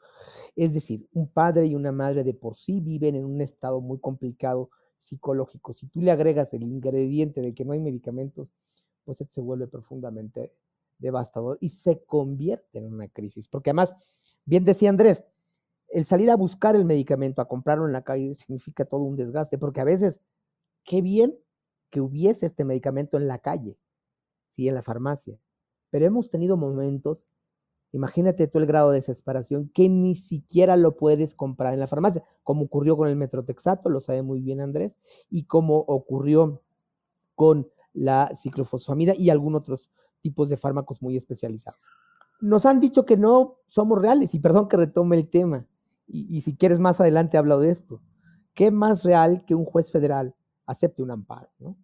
Es 0.55 0.73
decir, 0.73 1.09
un 1.13 1.29
padre 1.29 1.67
y 1.67 1.75
una 1.75 1.91
madre 1.91 2.23
de 2.23 2.33
por 2.33 2.57
sí 2.57 2.81
viven 2.81 3.17
en 3.17 3.25
un 3.25 3.41
estado 3.41 3.81
muy 3.81 3.99
complicado 3.99 4.71
psicológico. 5.01 5.75
Si 5.75 5.89
tú 5.89 6.01
le 6.01 6.13
agregas 6.13 6.55
el 6.55 6.63
ingrediente 6.63 7.41
de 7.41 7.53
que 7.55 7.65
no 7.65 7.73
hay 7.73 7.81
medicamentos, 7.81 8.49
pues 9.05 9.19
se 9.29 9.41
vuelve 9.41 9.67
profundamente 9.67 10.53
devastador 10.99 11.59
y 11.61 11.71
se 11.71 12.05
convierte 12.05 12.79
en 12.79 12.95
una 12.95 13.09
crisis. 13.09 13.49
Porque 13.49 13.71
además, 13.71 13.97
bien 14.45 14.65
decía 14.65 14.91
Andrés, 14.91 15.25
el 15.89 16.05
salir 16.05 16.31
a 16.31 16.37
buscar 16.37 16.77
el 16.77 16.85
medicamento, 16.85 17.43
a 17.43 17.49
comprarlo 17.49 17.85
en 17.87 17.93
la 17.93 18.05
calle, 18.05 18.33
significa 18.37 18.85
todo 18.85 19.01
un 19.01 19.17
desgaste, 19.17 19.59
porque 19.59 19.81
a 19.81 19.85
veces, 19.85 20.21
qué 20.85 21.03
bien 21.03 21.37
que 21.91 22.01
hubiese 22.01 22.47
este 22.47 22.65
medicamento 22.65 23.17
en 23.17 23.27
la 23.27 23.41
calle, 23.41 23.77
sí, 24.55 24.69
en 24.69 24.77
la 24.77 24.83
farmacia. 24.85 25.37
Pero 25.95 26.07
hemos 26.07 26.29
tenido 26.29 26.57
momentos, 26.57 27.25
imagínate 27.93 28.49
tú 28.49 28.59
el 28.59 28.67
grado 28.67 28.91
de 28.91 28.99
desesperación, 28.99 29.71
que 29.73 29.89
ni 29.89 30.17
siquiera 30.17 30.77
lo 30.77 30.97
puedes 30.97 31.37
comprar 31.37 31.73
en 31.73 31.79
la 31.79 31.87
farmacia, 31.87 32.25
como 32.43 32.65
ocurrió 32.65 32.97
con 32.97 33.07
el 33.07 33.15
metrotexato, 33.15 33.89
lo 33.91 34.01
sabe 34.01 34.23
muy 34.23 34.41
bien 34.41 34.61
Andrés, 34.61 34.99
y 35.31 35.45
como 35.45 35.79
ocurrió 35.79 36.63
con 37.37 37.69
la 37.93 38.33
ciclofosfamida 38.35 39.15
y 39.17 39.31
algunos 39.31 39.61
otros 39.61 39.93
tipos 40.21 40.49
de 40.49 40.57
fármacos 40.57 41.01
muy 41.01 41.17
especializados. 41.17 41.79
Nos 42.41 42.67
han 42.67 42.81
dicho 42.81 43.07
que 43.07 43.17
no 43.17 43.59
somos 43.69 43.97
reales, 44.01 44.35
y 44.35 44.41
perdón 44.41 44.67
que 44.67 44.77
retome 44.77 45.15
el 45.15 45.31
tema, 45.31 45.65
y, 46.09 46.41
si 46.41 46.57
quieres 46.57 46.81
más 46.81 47.01
adelante 47.01 47.39
hablo 47.39 47.61
de 47.61 47.71
esto. 47.71 48.03
¿Qué 48.53 48.73
más 48.73 49.05
real 49.05 49.45
que 49.45 49.55
un 49.55 49.65
juez 49.65 49.93
federal 49.93 50.35
acepte 50.67 51.05
un 51.05 51.13
amparo? 51.13 51.51
¿no? 51.61 51.77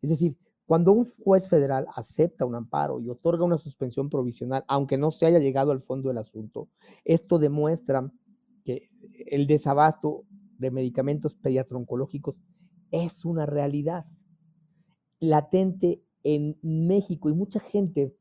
Es 0.00 0.10
decir, 0.10 0.36
cuando 0.66 0.92
un 0.92 1.06
juez 1.24 1.48
federal 1.48 1.86
acepta 1.94 2.46
un 2.46 2.54
amparo 2.54 3.00
y 3.00 3.08
otorga 3.08 3.44
una 3.44 3.58
suspensión 3.58 4.08
provisional, 4.08 4.64
aunque 4.68 4.96
no 4.96 5.10
se 5.10 5.26
haya 5.26 5.38
llegado 5.38 5.72
al 5.72 5.82
fondo 5.82 6.08
del 6.08 6.18
asunto, 6.18 6.68
esto 7.04 7.38
demuestra 7.38 8.10
que 8.64 8.88
el 9.26 9.46
desabasto 9.46 10.24
de 10.58 10.70
medicamentos 10.70 11.34
pediatro-oncológicos 11.34 12.40
es 12.90 13.24
una 13.24 13.46
realidad 13.46 14.06
latente 15.18 16.02
en 16.22 16.58
México 16.62 17.28
y 17.28 17.34
mucha 17.34 17.58
gente 17.58 18.14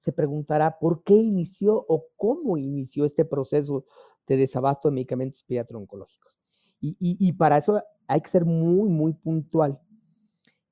se 0.00 0.12
preguntará 0.12 0.78
por 0.78 1.02
qué 1.02 1.14
inició 1.14 1.84
o 1.88 2.06
cómo 2.16 2.56
inició 2.56 3.04
este 3.04 3.24
proceso 3.24 3.84
de 4.26 4.36
desabasto 4.36 4.88
de 4.88 4.94
medicamentos 4.94 5.44
pediatro-oncológicos. 5.44 6.38
Y, 6.80 6.96
y 7.00 7.32
para 7.32 7.58
eso 7.58 7.82
hay 8.06 8.20
que 8.20 8.30
ser 8.30 8.44
muy, 8.44 8.88
muy 8.88 9.12
puntual. 9.12 9.80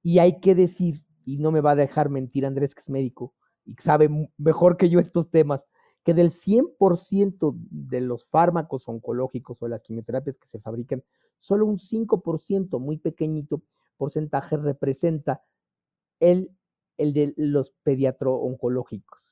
Y 0.07 0.21
hay 0.21 0.38
que 0.38 0.55
decir, 0.55 1.03
y 1.25 1.38
no 1.38 1.51
me 1.51 1.61
va 1.61 1.73
a 1.73 1.75
dejar 1.75 2.11
mentir 2.11 2.47
Andrés, 2.47 2.77
que 2.77 2.81
es 2.81 2.88
médico 2.88 3.35
y 3.64 3.75
sabe 3.83 4.09
mejor 4.38 4.77
que 4.77 4.88
yo 4.88 5.01
estos 5.01 5.33
temas, 5.33 5.64
que 6.05 6.14
del 6.14 6.31
100% 6.31 7.57
de 7.59 8.01
los 8.03 8.25
fármacos 8.27 8.87
oncológicos 8.87 9.61
o 9.61 9.66
las 9.66 9.81
quimioterapias 9.81 10.38
que 10.38 10.47
se 10.47 10.61
fabrican, 10.61 11.03
solo 11.40 11.66
un 11.66 11.79
5%, 11.79 12.79
muy 12.79 12.99
pequeñito 12.99 13.62
porcentaje, 13.97 14.57
representa 14.57 15.42
el, 16.21 16.53
el 16.99 17.12
de 17.12 17.35
los 17.37 17.73
pediatro-oncológicos. 17.83 19.27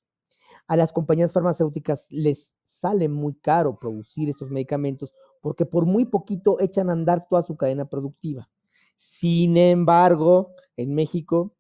A 0.67 0.77
las 0.77 0.93
compañías 0.93 1.33
farmacéuticas 1.33 2.09
les 2.11 2.53
sale 2.65 3.09
muy 3.09 3.35
caro 3.35 3.79
producir 3.79 4.29
estos 4.29 4.51
medicamentos 4.51 5.15
porque 5.41 5.67
por 5.67 5.87
muy 5.87 6.05
poquito 6.05 6.59
echan 6.59 6.91
a 6.91 6.95
andar 6.95 7.29
toda 7.29 7.45
su 7.45 7.57
cadena 7.57 7.85
productiva. 7.85 8.51
Sin 8.97 9.57
embargo, 9.57 10.55
en 10.77 10.95
México 10.95 11.55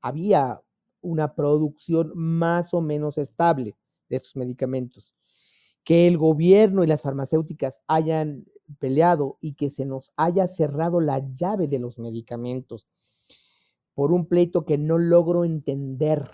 había 0.00 0.60
una 1.00 1.34
producción 1.34 2.12
más 2.14 2.74
o 2.74 2.80
menos 2.80 3.18
estable 3.18 3.76
de 4.08 4.16
estos 4.16 4.36
medicamentos. 4.36 5.12
Que 5.84 6.06
el 6.06 6.18
gobierno 6.18 6.84
y 6.84 6.86
las 6.86 7.02
farmacéuticas 7.02 7.80
hayan 7.86 8.44
peleado 8.78 9.38
y 9.40 9.54
que 9.54 9.70
se 9.70 9.86
nos 9.86 10.12
haya 10.16 10.46
cerrado 10.48 11.00
la 11.00 11.20
llave 11.32 11.68
de 11.68 11.78
los 11.78 11.98
medicamentos 11.98 12.88
por 13.94 14.12
un 14.12 14.26
pleito 14.26 14.64
que 14.64 14.78
no 14.78 14.98
logro 14.98 15.44
entender. 15.44 16.30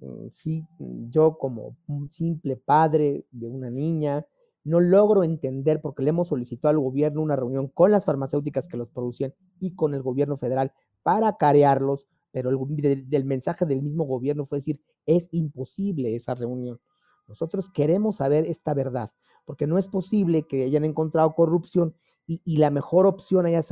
Mm, 0.00 0.28
sí, 0.30 0.64
yo 0.78 1.36
como 1.38 1.76
un 1.88 2.10
simple 2.10 2.56
padre 2.56 3.26
de 3.30 3.48
una 3.48 3.70
niña, 3.70 4.26
no 4.66 4.80
logro 4.80 5.22
entender 5.22 5.80
porque 5.80 6.02
le 6.02 6.10
hemos 6.10 6.28
solicitado 6.28 6.70
al 6.70 6.80
gobierno 6.80 7.22
una 7.22 7.36
reunión 7.36 7.68
con 7.68 7.92
las 7.92 8.04
farmacéuticas 8.04 8.66
que 8.66 8.76
los 8.76 8.88
producían 8.88 9.32
y 9.60 9.76
con 9.76 9.94
el 9.94 10.02
gobierno 10.02 10.36
federal 10.36 10.72
para 11.04 11.36
carearlos, 11.36 12.08
pero 12.32 12.50
el, 12.50 13.24
mensaje 13.24 13.64
del 13.64 13.80
mismo 13.80 14.04
gobierno 14.04 14.44
fue 14.44 14.58
decir, 14.58 14.80
es 15.06 15.28
imposible 15.30 16.16
esa 16.16 16.34
reunión. 16.34 16.80
Nosotros 17.28 17.70
queremos 17.70 18.16
saber 18.16 18.44
esta 18.46 18.74
verdad, 18.74 19.12
porque 19.44 19.68
no 19.68 19.78
es 19.78 19.86
posible 19.86 20.42
que 20.48 20.64
hayan 20.64 20.84
encontrado 20.84 21.34
corrupción 21.36 21.94
y, 22.26 22.56
la 22.56 22.70
mejor 22.70 23.06
opción 23.06 23.46
haya, 23.46 23.62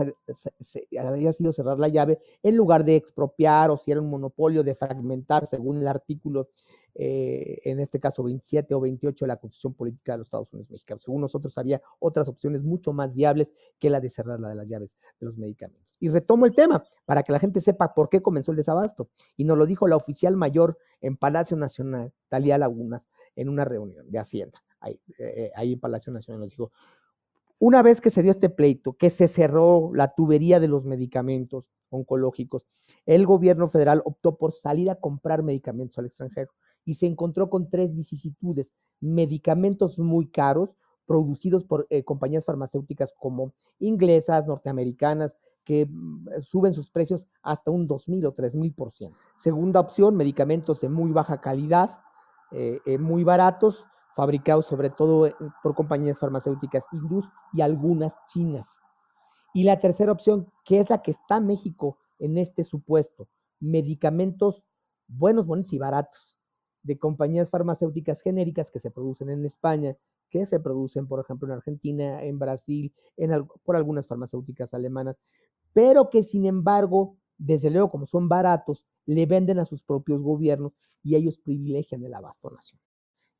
haya, 1.00 1.32
sido 1.32 1.52
cerrar 1.52 1.78
la 1.78 1.88
llave 1.88 2.20
en 2.42 2.56
lugar 2.56 2.84
de 2.84 2.94
expropiar 2.94 3.70
o 3.70 3.76
si 3.76 3.90
era 3.90 4.00
un 4.00 4.08
monopolio 4.08 4.62
de 4.62 4.76
fragmentar 4.76 5.46
según 5.46 5.78
el 5.78 5.88
artículo, 5.88 6.50
eh, 6.94 7.60
en 7.64 7.80
este 7.80 7.98
caso 7.98 8.22
27 8.22 8.72
o 8.74 8.80
28 8.80 9.24
de 9.24 9.28
la 9.28 9.36
Constitución 9.36 9.74
Política 9.74 10.12
de 10.12 10.18
los 10.18 10.28
Estados 10.28 10.52
Unidos 10.52 10.70
Mexicanos. 10.70 11.02
Según 11.02 11.22
nosotros 11.22 11.58
había 11.58 11.82
otras 11.98 12.28
opciones 12.28 12.62
mucho 12.62 12.92
más 12.92 13.12
viables 13.12 13.52
que 13.80 13.90
la 13.90 14.00
de 14.00 14.08
cerrar 14.08 14.38
la 14.38 14.50
de 14.50 14.54
las 14.54 14.68
llaves 14.68 14.92
de 15.18 15.26
los 15.26 15.36
medicamentos. 15.36 15.84
Y 15.98 16.08
retomo 16.08 16.46
el 16.46 16.54
tema 16.54 16.84
para 17.04 17.24
que 17.24 17.32
la 17.32 17.40
gente 17.40 17.60
sepa 17.60 17.92
por 17.92 18.08
qué 18.08 18.22
comenzó 18.22 18.52
el 18.52 18.56
desabasto. 18.56 19.10
Y 19.36 19.44
nos 19.44 19.58
lo 19.58 19.66
dijo 19.66 19.88
la 19.88 19.96
oficial 19.96 20.36
mayor 20.36 20.78
en 21.00 21.16
Palacio 21.16 21.56
Nacional, 21.56 22.12
Talía 22.28 22.56
Lagunas, 22.56 23.02
en 23.34 23.48
una 23.48 23.64
reunión 23.64 24.08
de 24.08 24.18
Hacienda. 24.18 24.62
Ahí, 24.78 25.00
eh, 25.18 25.50
ahí 25.56 25.72
en 25.72 25.80
Palacio 25.80 26.12
Nacional 26.12 26.40
nos 26.40 26.50
dijo, 26.50 26.70
una 27.58 27.82
vez 27.82 28.00
que 28.00 28.10
se 28.10 28.22
dio 28.22 28.30
este 28.30 28.50
pleito, 28.50 28.94
que 28.94 29.10
se 29.10 29.28
cerró 29.28 29.92
la 29.94 30.14
tubería 30.14 30.60
de 30.60 30.68
los 30.68 30.84
medicamentos 30.84 31.70
oncológicos, 31.90 32.66
el 33.06 33.26
gobierno 33.26 33.68
federal 33.68 34.02
optó 34.04 34.36
por 34.36 34.52
salir 34.52 34.90
a 34.90 34.96
comprar 34.96 35.42
medicamentos 35.42 35.98
al 35.98 36.06
extranjero 36.06 36.52
y 36.84 36.94
se 36.94 37.06
encontró 37.06 37.48
con 37.50 37.70
tres 37.70 37.94
vicisitudes, 37.94 38.72
medicamentos 39.00 39.98
muy 39.98 40.28
caros 40.28 40.70
producidos 41.06 41.64
por 41.64 41.86
eh, 41.90 42.04
compañías 42.04 42.44
farmacéuticas 42.44 43.12
como 43.18 43.52
inglesas, 43.78 44.46
norteamericanas, 44.46 45.36
que 45.64 45.86
mm, 45.86 46.42
suben 46.42 46.72
sus 46.72 46.90
precios 46.90 47.26
hasta 47.42 47.70
un 47.70 47.88
2.000 47.88 48.26
o 48.26 48.34
3.000%. 48.34 49.14
Segunda 49.38 49.80
opción, 49.80 50.16
medicamentos 50.16 50.80
de 50.80 50.88
muy 50.88 51.10
baja 51.12 51.40
calidad, 51.40 51.98
eh, 52.52 52.80
eh, 52.86 52.98
muy 52.98 53.24
baratos, 53.24 53.84
fabricados 54.14 54.66
sobre 54.66 54.90
todo 54.90 55.26
eh, 55.26 55.34
por 55.62 55.74
compañías 55.74 56.18
farmacéuticas 56.18 56.84
hindús 56.92 57.28
y 57.52 57.60
algunas 57.60 58.14
chinas. 58.28 58.66
Y 59.52 59.64
la 59.64 59.78
tercera 59.80 60.12
opción, 60.12 60.50
que 60.64 60.80
es 60.80 60.90
la 60.90 61.02
que 61.02 61.12
está 61.12 61.40
México 61.40 61.98
en 62.18 62.38
este 62.38 62.64
supuesto, 62.64 63.28
medicamentos 63.60 64.64
buenos, 65.06 65.46
buenos 65.46 65.72
y 65.72 65.78
baratos 65.78 66.38
de 66.82 66.98
compañías 66.98 67.48
farmacéuticas 67.48 68.20
genéricas 68.20 68.70
que 68.70 68.80
se 68.80 68.90
producen 68.90 69.30
en 69.30 69.44
España, 69.44 69.96
que 70.28 70.46
se 70.46 70.60
producen, 70.60 71.06
por 71.06 71.20
ejemplo, 71.20 71.48
en 71.48 71.54
Argentina, 71.54 72.22
en 72.22 72.38
Brasil, 72.38 72.92
por 73.62 73.76
algunas 73.76 74.06
farmacéuticas 74.06 74.74
alemanas, 74.74 75.16
pero 75.72 76.10
que 76.10 76.22
sin 76.22 76.46
embargo, 76.46 77.16
desde 77.38 77.70
luego, 77.70 77.90
como 77.90 78.06
son 78.06 78.28
baratos, 78.28 78.84
le 79.06 79.26
venden 79.26 79.58
a 79.58 79.64
sus 79.64 79.82
propios 79.82 80.20
gobiernos 80.20 80.72
y 81.02 81.14
ellos 81.14 81.38
privilegian 81.38 82.04
el 82.04 82.14
abasto. 82.14 82.50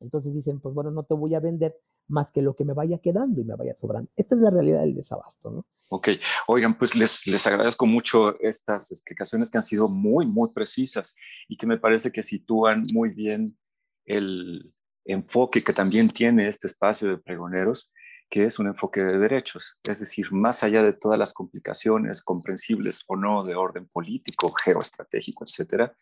Entonces 0.04 0.34
dicen, 0.34 0.60
pues 0.60 0.74
bueno, 0.74 0.90
no 0.90 1.02
te 1.02 1.14
voy 1.14 1.34
a 1.34 1.40
vender 1.40 1.76
más 2.06 2.30
que 2.30 2.42
lo 2.42 2.54
que 2.54 2.64
me 2.64 2.72
vaya 2.72 2.98
quedando 2.98 3.40
y 3.40 3.44
me 3.44 3.56
vaya 3.56 3.74
sobrando. 3.74 4.10
Esta 4.16 4.34
es 4.34 4.40
la 4.40 4.50
realidad 4.50 4.80
del 4.80 4.94
desabasto, 4.94 5.50
¿no? 5.50 5.66
Ok, 5.88 6.08
oigan, 6.46 6.78
pues 6.78 6.94
les, 6.94 7.26
les 7.26 7.46
agradezco 7.46 7.86
mucho 7.86 8.38
estas 8.40 8.90
explicaciones 8.92 9.50
que 9.50 9.58
han 9.58 9.62
sido 9.62 9.88
muy, 9.88 10.26
muy 10.26 10.50
precisas 10.52 11.14
y 11.48 11.56
que 11.56 11.66
me 11.66 11.78
parece 11.78 12.12
que 12.12 12.22
sitúan 12.22 12.84
muy 12.92 13.10
bien 13.10 13.56
el 14.04 14.72
enfoque 15.04 15.62
que 15.62 15.72
también 15.72 16.08
tiene 16.08 16.48
este 16.48 16.66
espacio 16.66 17.08
de 17.08 17.18
pregoneros, 17.18 17.92
que 18.30 18.44
es 18.44 18.58
un 18.58 18.66
enfoque 18.66 19.00
de 19.00 19.18
derechos, 19.18 19.78
es 19.84 20.00
decir, 20.00 20.32
más 20.32 20.62
allá 20.62 20.82
de 20.82 20.94
todas 20.94 21.18
las 21.18 21.32
complicaciones 21.32 22.22
comprensibles 22.22 23.04
o 23.06 23.16
no 23.16 23.44
de 23.44 23.54
orden 23.54 23.86
político, 23.86 24.50
geoestratégico, 24.52 25.44
etcétera, 25.44 25.94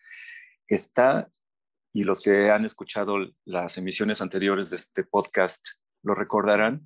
está 0.67 1.31
y 1.92 2.05
los 2.05 2.20
que 2.20 2.50
han 2.50 2.64
escuchado 2.64 3.18
las 3.44 3.76
emisiones 3.78 4.22
anteriores 4.22 4.70
de 4.70 4.76
este 4.76 5.05
podcast 5.05 5.66
lo 6.02 6.14
recordarán, 6.14 6.83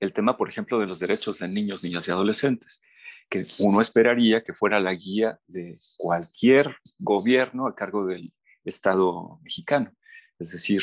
el 0.00 0.12
tema, 0.12 0.36
por 0.36 0.48
ejemplo, 0.48 0.78
de 0.78 0.86
los 0.86 0.98
derechos 0.98 1.38
de 1.38 1.48
niños, 1.48 1.82
niñas 1.82 2.06
y 2.08 2.10
adolescentes, 2.10 2.82
que 3.30 3.42
uno 3.60 3.80
esperaría 3.80 4.42
que 4.42 4.52
fuera 4.52 4.80
la 4.80 4.92
guía 4.94 5.38
de 5.46 5.76
cualquier 5.96 6.76
gobierno 6.98 7.66
a 7.66 7.74
cargo 7.74 8.04
del 8.06 8.32
Estado 8.64 9.40
mexicano. 9.42 9.92
Es 10.38 10.52
decir, 10.52 10.82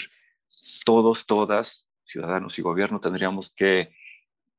todos, 0.86 1.26
todas, 1.26 1.90
ciudadanos 2.06 2.58
y 2.58 2.62
gobierno, 2.62 3.00
tendríamos 3.00 3.54
que 3.54 3.94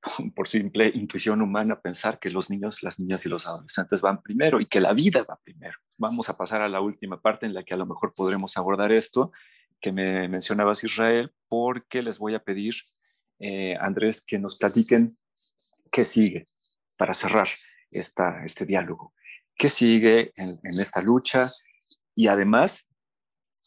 por 0.35 0.49
simple 0.49 0.91
intuición 0.95 1.43
humana 1.43 1.81
pensar 1.81 2.19
que 2.19 2.31
los 2.31 2.51
niños, 2.51 2.83
las 2.83 2.99
niñas 2.99 3.25
y 3.27 3.29
los 3.29 3.47
adolescentes 3.47 4.01
van 4.01 4.23
primero 4.23 4.61
y 4.61 4.67
que 4.67 4.81
la 4.81 4.93
vida 4.93 5.25
va 5.29 5.39
primero. 5.43 5.79
Vamos 5.97 6.29
a 6.29 6.37
pasar 6.37 6.63
a 6.63 6.69
la 6.69 6.81
última 6.81 7.21
parte 7.21 7.47
en 7.47 7.55
la 7.55 7.63
que 7.63 7.75
a 7.75 7.77
lo 7.77 7.87
mejor 7.87 8.13
podremos 8.15 8.57
abordar 8.57 8.93
esto 8.93 9.33
que 9.81 9.93
me 9.93 10.29
mencionabas 10.29 10.85
Israel, 10.85 11.33
porque 11.49 12.03
les 12.03 12.19
voy 12.19 12.35
a 12.35 12.45
pedir, 12.45 12.75
eh, 13.39 13.77
Andrés, 13.81 14.21
que 14.21 14.39
nos 14.39 14.59
platiquen 14.59 15.17
qué 15.91 16.05
sigue 16.05 16.47
para 16.97 17.15
cerrar 17.15 17.49
esta, 17.91 18.45
este 18.45 18.67
diálogo. 18.67 19.15
¿Qué 19.57 19.71
sigue 19.71 20.33
en, 20.37 20.61
en 20.63 20.81
esta 20.81 21.01
lucha? 21.01 21.51
Y 22.15 22.27
además, 22.27 22.90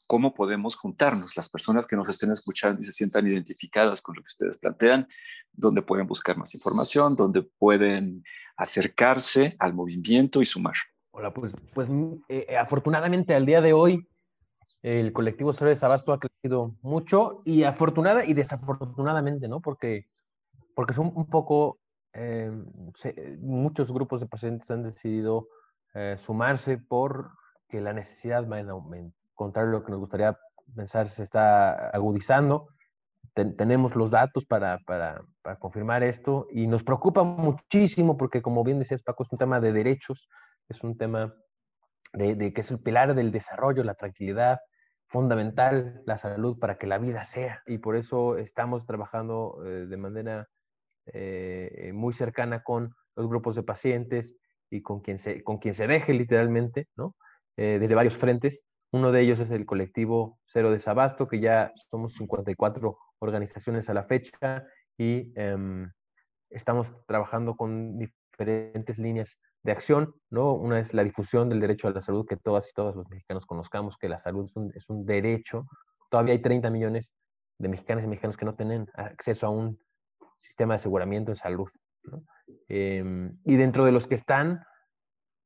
cómo 0.07 0.33
podemos 0.33 0.75
juntarnos, 0.75 1.35
las 1.35 1.49
personas 1.49 1.87
que 1.87 1.95
nos 1.95 2.09
estén 2.09 2.31
escuchando 2.31 2.81
y 2.81 2.85
se 2.85 2.91
sientan 2.91 3.27
identificadas 3.27 4.01
con 4.01 4.15
lo 4.15 4.21
que 4.21 4.27
ustedes 4.27 4.57
plantean, 4.57 5.07
donde 5.51 5.81
pueden 5.81 6.07
buscar 6.07 6.37
más 6.37 6.53
información, 6.53 7.15
donde 7.15 7.41
pueden 7.41 8.23
acercarse 8.57 9.55
al 9.59 9.73
movimiento 9.73 10.41
y 10.41 10.45
sumar. 10.45 10.75
Hola, 11.11 11.33
pues, 11.33 11.55
pues 11.73 11.89
eh, 12.29 12.45
eh, 12.49 12.57
afortunadamente 12.57 13.35
al 13.35 13.45
día 13.45 13.61
de 13.61 13.73
hoy 13.73 14.07
el 14.81 15.13
colectivo 15.13 15.53
Cero 15.53 15.69
de 15.69 15.75
Sabasto 15.75 16.11
ha 16.11 16.19
crecido 16.19 16.75
mucho 16.81 17.41
y 17.45 17.63
afortunada 17.63 18.25
y 18.25 18.33
desafortunadamente, 18.33 19.47
¿no? 19.47 19.61
Porque, 19.61 20.07
porque 20.75 20.93
son 20.93 21.11
un 21.15 21.27
poco, 21.27 21.79
eh, 22.13 22.51
muchos 23.39 23.93
grupos 23.93 24.19
de 24.19 24.27
pacientes 24.27 24.69
han 24.71 24.83
decidido 24.83 25.47
sumarse 26.17 26.79
por 26.79 27.29
que 27.69 27.79
la 27.79 27.93
necesidad 27.93 28.49
va 28.49 28.59
en 28.59 28.71
aumento. 28.71 29.22
Contrario 29.43 29.69
a 29.71 29.73
lo 29.73 29.83
que 29.83 29.91
nos 29.91 29.99
gustaría 29.99 30.39
pensar, 30.73 31.09
se 31.09 31.23
está 31.23 31.89
agudizando 31.89 32.69
tenemos 33.33 33.95
los 33.95 34.11
datos 34.11 34.45
para, 34.45 34.79
para, 34.85 35.21
para, 35.41 35.57
confirmar 35.57 36.03
esto 36.03 36.47
y 36.51 36.67
nos 36.67 36.83
preocupa 36.83 37.23
muchísimo 37.23 38.15
porque, 38.15 38.41
como 38.41 38.63
bien 38.63 38.79
decías, 38.79 39.01
Paco, 39.01 39.23
es 39.23 39.31
un 39.31 39.39
tema 39.39 39.59
de 39.59 39.71
derechos, 39.71 40.29
es 40.69 40.83
un 40.83 40.97
tema 40.97 41.33
de, 42.13 42.35
de, 42.35 42.53
que 42.53 42.61
es 42.61 42.69
el 42.69 42.79
pilar 42.79 43.15
del 43.15 43.31
desarrollo, 43.31 43.83
la 43.83 43.95
tranquilidad, 43.95 44.59
fundamental 45.07 46.01
la 46.05 46.17
salud 46.17 46.59
para 46.59 46.77
que 46.77 46.85
la 46.85 46.99
vida 46.99 47.23
sea. 47.23 47.63
Y 47.65 47.79
por 47.79 47.95
eso 47.95 48.37
estamos 48.37 48.85
trabajando 48.85 49.63
eh, 49.65 49.87
de 49.87 49.97
manera 49.97 50.47
eh, 51.07 51.91
muy 51.93 52.13
cercana 52.13 52.61
con 52.61 52.93
los 53.15 53.27
grupos 53.27 53.55
de 53.55 53.63
pacientes 53.63 54.35
y 54.69 54.81
con 54.83 55.01
quien 55.01 55.17
se, 55.17 55.43
con 55.43 55.57
quien 55.57 55.73
se 55.73 55.87
deje 55.87 56.13
literalmente, 56.13 56.87
¿no? 56.95 57.15
Eh, 57.57 57.77
desde 57.79 57.95
varios 57.95 58.17
frentes. 58.17 58.63
Uno 58.93 59.11
de 59.11 59.21
ellos 59.21 59.39
es 59.39 59.49
el 59.49 59.65
colectivo 59.65 60.37
Cero 60.45 60.69
Desabasto, 60.69 61.27
que 61.27 61.39
ya 61.39 61.73
somos 61.89 62.13
54 62.13 62.95
organizaciones 63.17 63.89
a 63.89 63.95
la 63.95 64.03
fecha 64.03 64.67
y 64.99 65.33
em, 65.35 65.91
estamos 66.51 66.93
trabajando 67.07 67.55
con 67.55 67.97
diferentes 67.97 68.99
líneas 68.99 69.39
de 69.63 69.71
acción, 69.71 70.13
¿no? 70.29 70.53
Una 70.53 70.79
es 70.79 70.93
la 70.93 71.03
difusión 71.03 71.49
del 71.49 71.59
derecho 71.59 71.87
a 71.87 71.91
la 71.91 72.01
salud, 72.01 72.27
que 72.27 72.37
todas 72.37 72.69
y 72.69 72.73
todos 72.73 72.95
los 72.95 73.09
mexicanos 73.09 73.47
conozcamos 73.47 73.97
que 73.97 74.09
la 74.09 74.19
salud 74.19 74.47
es 74.75 74.87
un, 74.89 75.05
derecho. 75.07 75.65
Todavía 76.11 76.33
hay 76.33 76.41
30 76.43 76.69
millones 76.69 77.15
de 77.57 77.69
mexicanas 77.69 78.03
y 78.03 78.07
mexicanos 78.07 78.37
que 78.37 78.45
no 78.45 78.53
tienen 78.53 78.85
acceso 78.93 79.47
a 79.47 79.49
un 79.49 79.79
sistema 80.35 80.73
de 80.73 80.75
aseguramiento 80.75 81.31
en 81.31 81.35
salud. 81.35 81.69
Em, 82.67 83.39
y 83.43 83.55
dentro 83.55 83.85
de 83.85 83.91
los 83.91 84.05
que 84.05 84.13
están 84.13 84.63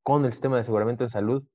con 0.03 0.25
el 0.25 0.33
sistema 0.33 0.57
de 0.57 0.61
aseguramiento 0.61 1.05
en 1.05 1.09
salud, 1.09 1.47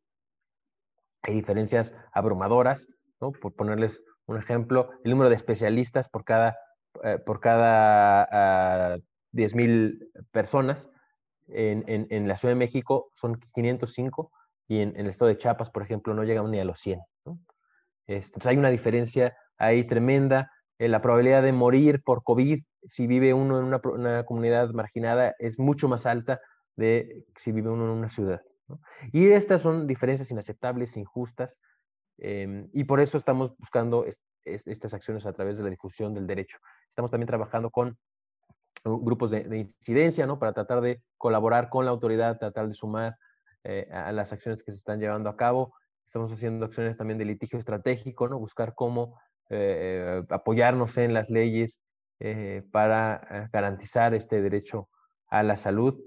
hay 1.22 1.35
diferencias 1.35 1.94
abrumadoras. 2.12 2.88
Por 3.18 3.54
ponerles 3.54 4.02
un 4.26 4.37
ejemplo, 4.37 4.90
el 5.04 5.12
número 5.12 5.30
de 5.30 5.37
especialistas 5.37 6.08
por 6.08 6.24
cada, 6.24 6.58
eh, 7.04 7.18
por 7.24 7.40
cada 7.40 8.96
10.000 9.32 9.98
ah, 10.02 10.20
personas 10.32 10.90
en, 11.48 11.85
en, 11.87 12.28
la 12.28 12.37
Ciudad 12.37 12.52
de 12.52 12.58
México 12.58 13.11
son 13.14 13.38
505 13.54 14.30
y 14.68 14.80
en, 14.80 14.96
el 14.96 15.08
estado 15.08 15.28
de 15.28 15.37
Chiapas, 15.37 15.70
por 15.70 15.82
ejemplo, 15.82 16.14
no 16.14 16.24
llegan 16.24 16.50
ni 16.50 16.58
a 16.58 16.64
los 16.64 16.80
100. 16.80 17.00
Este, 18.06 18.48
hay 18.48 18.56
una 18.56 18.70
diferencia 18.70 19.37
ahí 19.58 19.85
tremenda. 19.85 20.50
Eh, 20.78 20.88
la 20.88 21.02
probabilidad 21.02 21.42
de 21.42 21.52
morir 21.52 22.02
por 22.02 22.22
COVID, 22.22 22.62
si 22.82 23.06
vive 23.06 23.35
uno 23.35 23.58
en 23.58 23.66
una, 23.66 24.24
comunidad 24.24 24.70
marginada, 24.70 25.35
es 25.38 25.58
mucho 25.58 25.88
más 25.88 26.06
alta 26.06 26.40
de 26.76 27.24
si 27.37 27.52
vive 27.52 27.70
uno 27.70 27.85
en 27.85 27.90
una 27.90 28.08
ciudad. 28.08 28.40
Y 29.12 29.30
estas 29.30 29.62
son 29.62 29.87
diferencias 29.87 30.30
inaceptables, 30.30 30.96
injustas, 30.96 31.58
Em, 32.18 32.68
y 32.72 32.85
por 32.85 33.00
eso 33.00 33.16
estamos 33.18 33.56
buscando 33.56 34.04
estas 34.44 34.94
acciones 34.94 35.26
a 35.26 35.32
través 35.32 35.58
de 35.58 35.64
la 35.64 35.70
difusión 35.70 36.14
del 36.14 36.26
derecho. 36.26 36.58
Estamos 36.88 37.11
también 37.11 37.26
trabajando 37.26 37.70
con 37.70 37.98
grupos 38.85 39.30
de, 39.32 39.58
incidencia, 39.58 40.26
¿no? 40.26 40.38
Para 40.38 40.52
tratar 40.52 40.80
de 40.80 41.02
colaborar 41.16 41.68
con 41.68 41.85
la 41.85 41.90
autoridad, 41.90 42.38
tratar 42.38 42.68
de 42.68 42.74
sumar 42.74 43.16
eh, 43.64 43.88
a 43.92 44.12
las 44.12 44.32
acciones 44.32 44.62
que 44.62 44.72
se 44.72 44.78
están 44.78 45.00
llevando 45.00 45.30
a 45.30 45.37
cabo. 45.37 45.74
Estamos 46.06 46.32
haciendo 46.32 46.66
acciones 46.66 46.96
también 46.96 47.18
de 47.18 47.24
litigio 47.24 47.58
estratégico, 47.58 48.28
¿no? 48.28 48.38
Buscar 48.38 48.74
cómo 48.74 49.20
eh, 49.50 50.22
apoyarnos 50.28 50.96
en 50.98 51.14
las 51.14 51.28
leyes 51.30 51.80
eh, 52.20 52.62
para 52.70 53.48
garantizar 53.52 54.14
este 54.14 54.40
derecho 54.42 54.88
a 55.28 55.42
la 55.42 55.56
salud. 55.56 56.00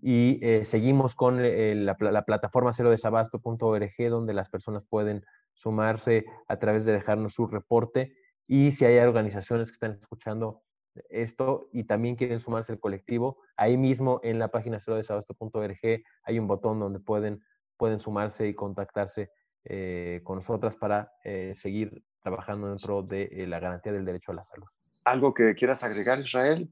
Y 0.00 0.38
eh, 0.42 0.64
seguimos 0.64 1.14
con 1.14 1.38
eh, 1.40 1.74
la, 1.74 1.96
plataforma 1.96 2.72
cero 2.72 2.90
desabasto.org, 2.90 4.10
donde 4.10 4.34
las 4.34 4.48
personas 4.48 4.84
pueden 4.88 5.24
sumarse 5.54 6.24
a 6.48 6.58
través 6.58 6.84
de 6.84 6.92
dejarnos 6.92 7.34
su 7.34 7.46
reporte. 7.46 8.14
Y 8.46 8.70
si 8.70 8.84
hay 8.84 8.98
organizaciones 8.98 9.68
que 9.68 9.74
están 9.74 9.92
escuchando 9.92 10.62
esto 11.08 11.68
y 11.72 11.84
también 11.84 12.16
quieren 12.16 12.40
sumarse 12.40 12.72
al 12.72 12.80
colectivo, 12.80 13.38
ahí 13.56 13.76
mismo 13.76 14.20
en 14.22 14.38
la 14.38 14.48
página 14.48 14.80
cero 14.80 14.96
desabasto.org 14.96 16.02
hay 16.24 16.38
un 16.38 16.46
botón 16.46 16.80
donde 16.80 16.98
pueden, 16.98 17.42
pueden 17.76 17.98
sumarse 17.98 18.48
y 18.48 18.54
contactarse 18.54 19.30
eh, 19.64 20.20
con 20.24 20.36
nosotras 20.36 20.76
para 20.76 21.12
seguir 21.54 22.02
trabajando 22.20 22.68
dentro 22.68 23.02
de 23.02 23.46
la 23.46 23.60
garantía 23.60 23.92
del 23.92 24.04
derecho 24.04 24.32
a 24.32 24.36
la 24.36 24.44
salud. 24.44 24.66
¿Algo 25.04 25.32
que 25.32 25.54
quieras 25.54 25.82
agregar, 25.84 26.18
Israel, 26.18 26.68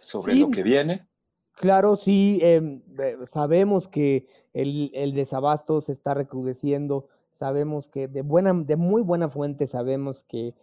sobre 0.00 0.34
lo 0.34 0.50
que 0.50 0.62
viene? 0.62 1.08
Claro, 1.56 1.96
sí, 1.96 2.38
em, 2.42 2.82
sabemos 3.30 3.86
que 3.86 4.26
el, 4.52 5.12
desabasto 5.14 5.80
se 5.80 5.92
está 5.92 6.14
recrudeciendo, 6.14 7.06
sabemos 7.30 7.88
que 7.88 8.08
de, 8.08 8.22
buena, 8.22 8.52
de 8.52 8.76
muy 8.76 9.02
buena 9.02 9.28
fuente 9.28 9.66
sabemos 9.66 10.24
que 10.24 10.48
eh, 10.48 10.54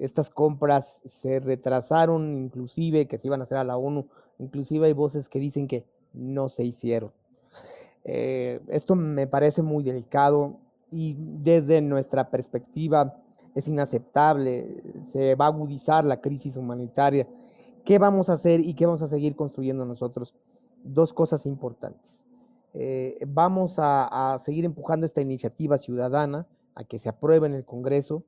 estas 0.00 0.30
compras 0.30 1.02
se 1.04 1.40
retrasaron, 1.40 2.36
inclusive 2.36 3.06
que 3.06 3.18
se 3.18 3.26
iban 3.26 3.40
a 3.40 3.44
hacer 3.44 3.58
a 3.58 3.64
la 3.64 3.76
ONU, 3.76 4.06
inclusive 4.38 4.86
hay 4.86 4.92
voces 4.92 5.28
que 5.28 5.38
dicen 5.38 5.66
que 5.66 5.84
no 6.12 6.48
se 6.48 6.64
hicieron. 6.64 7.12
Eh, 8.04 8.60
esto 8.68 8.94
me 8.94 9.26
parece 9.26 9.62
muy 9.62 9.84
delicado 9.84 10.56
y 10.90 11.16
desde 11.18 11.82
nuestra 11.82 12.30
perspectiva 12.30 13.20
es 13.54 13.68
inaceptable, 13.68 14.82
se 15.12 15.34
va 15.34 15.46
a 15.46 15.48
agudizar 15.48 16.04
la 16.04 16.20
crisis 16.20 16.56
humanitaria 16.56 17.26
¿Qué 17.88 17.98
vamos 17.98 18.28
a 18.28 18.34
hacer 18.34 18.60
y 18.60 18.74
qué 18.74 18.84
vamos 18.84 19.00
a 19.00 19.08
seguir 19.08 19.34
construyendo 19.34 19.86
nosotros? 19.86 20.34
Dos 20.84 21.14
cosas 21.14 21.46
importantes. 21.46 22.22
Eh, 22.74 23.18
vamos 23.26 23.76
a, 23.78 24.36
seguir 24.44 24.66
empujando 24.66 25.06
esta 25.06 25.22
iniciativa 25.22 25.78
ciudadana 25.78 26.46
a 26.74 26.84
que 26.84 26.98
se 26.98 27.08
apruebe 27.08 27.46
en 27.46 27.54
el 27.54 27.64
Congreso 27.64 28.24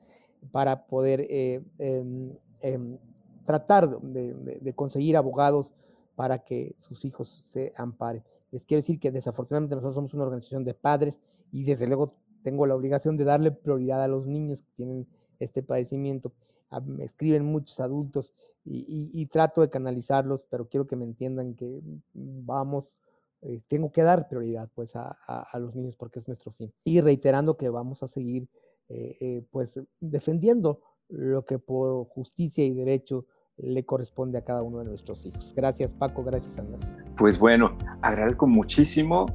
para 0.50 0.86
poder 0.86 1.26
eh, 1.30 1.62
em, 1.78 2.32
em, 2.60 2.98
tratar 3.46 4.00
de, 4.00 4.72
conseguir 4.74 5.16
abogados 5.16 5.70
para 6.16 6.40
que 6.40 6.74
sus 6.78 7.04
hijos 7.04 7.42
se 7.46 7.72
amparen. 7.76 8.22
Les 8.50 8.64
quiero 8.64 8.80
decir 8.80 9.00
que 9.00 9.10
desafortunadamente 9.10 9.74
nosotros 9.74 9.94
somos 9.94 10.14
una 10.14 10.24
organización 10.24 10.64
de 10.64 10.74
padres 10.74 11.18
y 11.52 11.64
desde 11.64 11.86
luego 11.86 12.14
tengo 12.42 12.66
la 12.66 12.74
obligación 12.74 13.16
de 13.16 13.24
darle 13.24 13.50
prioridad 13.50 14.02
a 14.02 14.08
los 14.08 14.26
niños 14.26 14.62
que 14.62 14.68
tienen 14.76 15.06
este 15.38 15.62
padecimiento. 15.62 16.32
Ah, 16.70 16.80
me 16.80 17.04
escriben 17.04 17.44
muchos 17.44 17.80
adultos 17.80 18.32
y, 18.64 19.26
trato 19.26 19.60
de 19.60 19.68
canalizarlos, 19.68 20.44
pero 20.48 20.68
quiero 20.68 20.86
que 20.86 20.96
me 20.96 21.04
entiendan 21.04 21.54
que 21.54 21.66
mm, 21.66 22.46
vamos, 22.46 22.94
eh, 23.42 23.60
tengo 23.68 23.92
que 23.92 24.02
dar 24.02 24.28
prioridad 24.28 24.70
pues 24.74 24.96
a, 24.96 25.46
los 25.58 25.74
niños 25.74 25.96
porque 25.96 26.18
es 26.18 26.28
nuestro 26.28 26.52
fin. 26.52 26.72
Y 26.82 27.00
reiterando 27.00 27.56
que 27.56 27.68
vamos 27.68 28.02
a 28.02 28.08
seguir 28.08 28.48
eh, 28.88 29.16
eh, 29.20 29.44
pues 29.50 29.80
defendiendo 30.00 30.80
lo 31.08 31.44
que 31.44 31.58
por 31.58 32.06
justicia 32.08 32.64
y 32.64 32.72
derecho 32.72 33.26
le 33.56 33.84
corresponde 33.84 34.38
a 34.38 34.44
cada 34.44 34.62
uno 34.62 34.78
de 34.78 34.86
nuestros 34.86 35.24
hijos. 35.26 35.52
Gracias 35.54 35.92
Paco, 35.92 36.24
gracias 36.24 36.58
Andrés. 36.58 36.88
Pues 37.16 37.38
bueno, 37.38 37.76
agradezco 38.02 38.46
muchísimo 38.46 39.26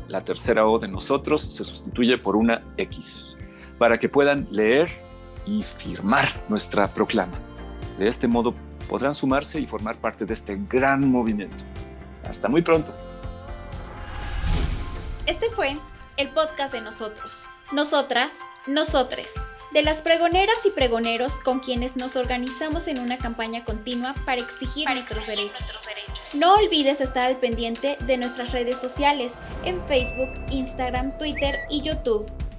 la 0.09 0.23
tercera 0.23 0.67
O 0.67 0.79
de 0.79 0.87
nosotros 0.87 1.41
se 1.41 1.63
sustituye 1.63 2.17
por 2.17 2.35
una 2.35 2.63
X, 2.77 3.39
para 3.77 3.97
que 3.99 4.09
puedan 4.09 4.47
leer 4.51 4.89
y 5.45 5.63
firmar 5.63 6.27
nuestra 6.49 6.87
proclama. 6.87 7.39
De 7.97 8.07
este 8.07 8.27
modo 8.27 8.55
podrán 8.89 9.13
sumarse 9.13 9.59
y 9.59 9.67
formar 9.67 10.01
parte 10.01 10.25
de 10.25 10.33
este 10.33 10.59
gran 10.67 11.07
movimiento. 11.07 11.63
Hasta 12.27 12.49
muy 12.49 12.61
pronto. 12.61 12.93
Este 15.27 15.49
fue 15.51 15.77
el 16.17 16.29
podcast 16.29 16.73
de 16.73 16.81
nosotros. 16.81 17.45
Nosotras, 17.71 18.33
nosotres 18.67 19.33
de 19.71 19.83
las 19.83 20.01
pregoneras 20.01 20.57
y 20.65 20.71
pregoneros 20.71 21.35
con 21.35 21.59
quienes 21.59 21.95
nos 21.95 22.15
organizamos 22.15 22.87
en 22.87 22.99
una 22.99 23.17
campaña 23.17 23.63
continua 23.63 24.15
para 24.25 24.41
exigir, 24.41 24.89
nuestros, 24.89 25.27
derechos. 25.27 25.87
No 26.33 26.55
olvides 26.55 27.01
estar 27.01 27.27
al 27.27 27.37
pendiente 27.37 27.97
de 28.05 28.17
nuestras 28.17 28.51
redes 28.51 28.77
sociales 28.77 29.35
en 29.65 29.81
Facebook, 29.87 30.29
Instagram, 30.51 31.11
Twitter 31.17 31.59
y 31.69 31.81
YouTube. 31.81 32.29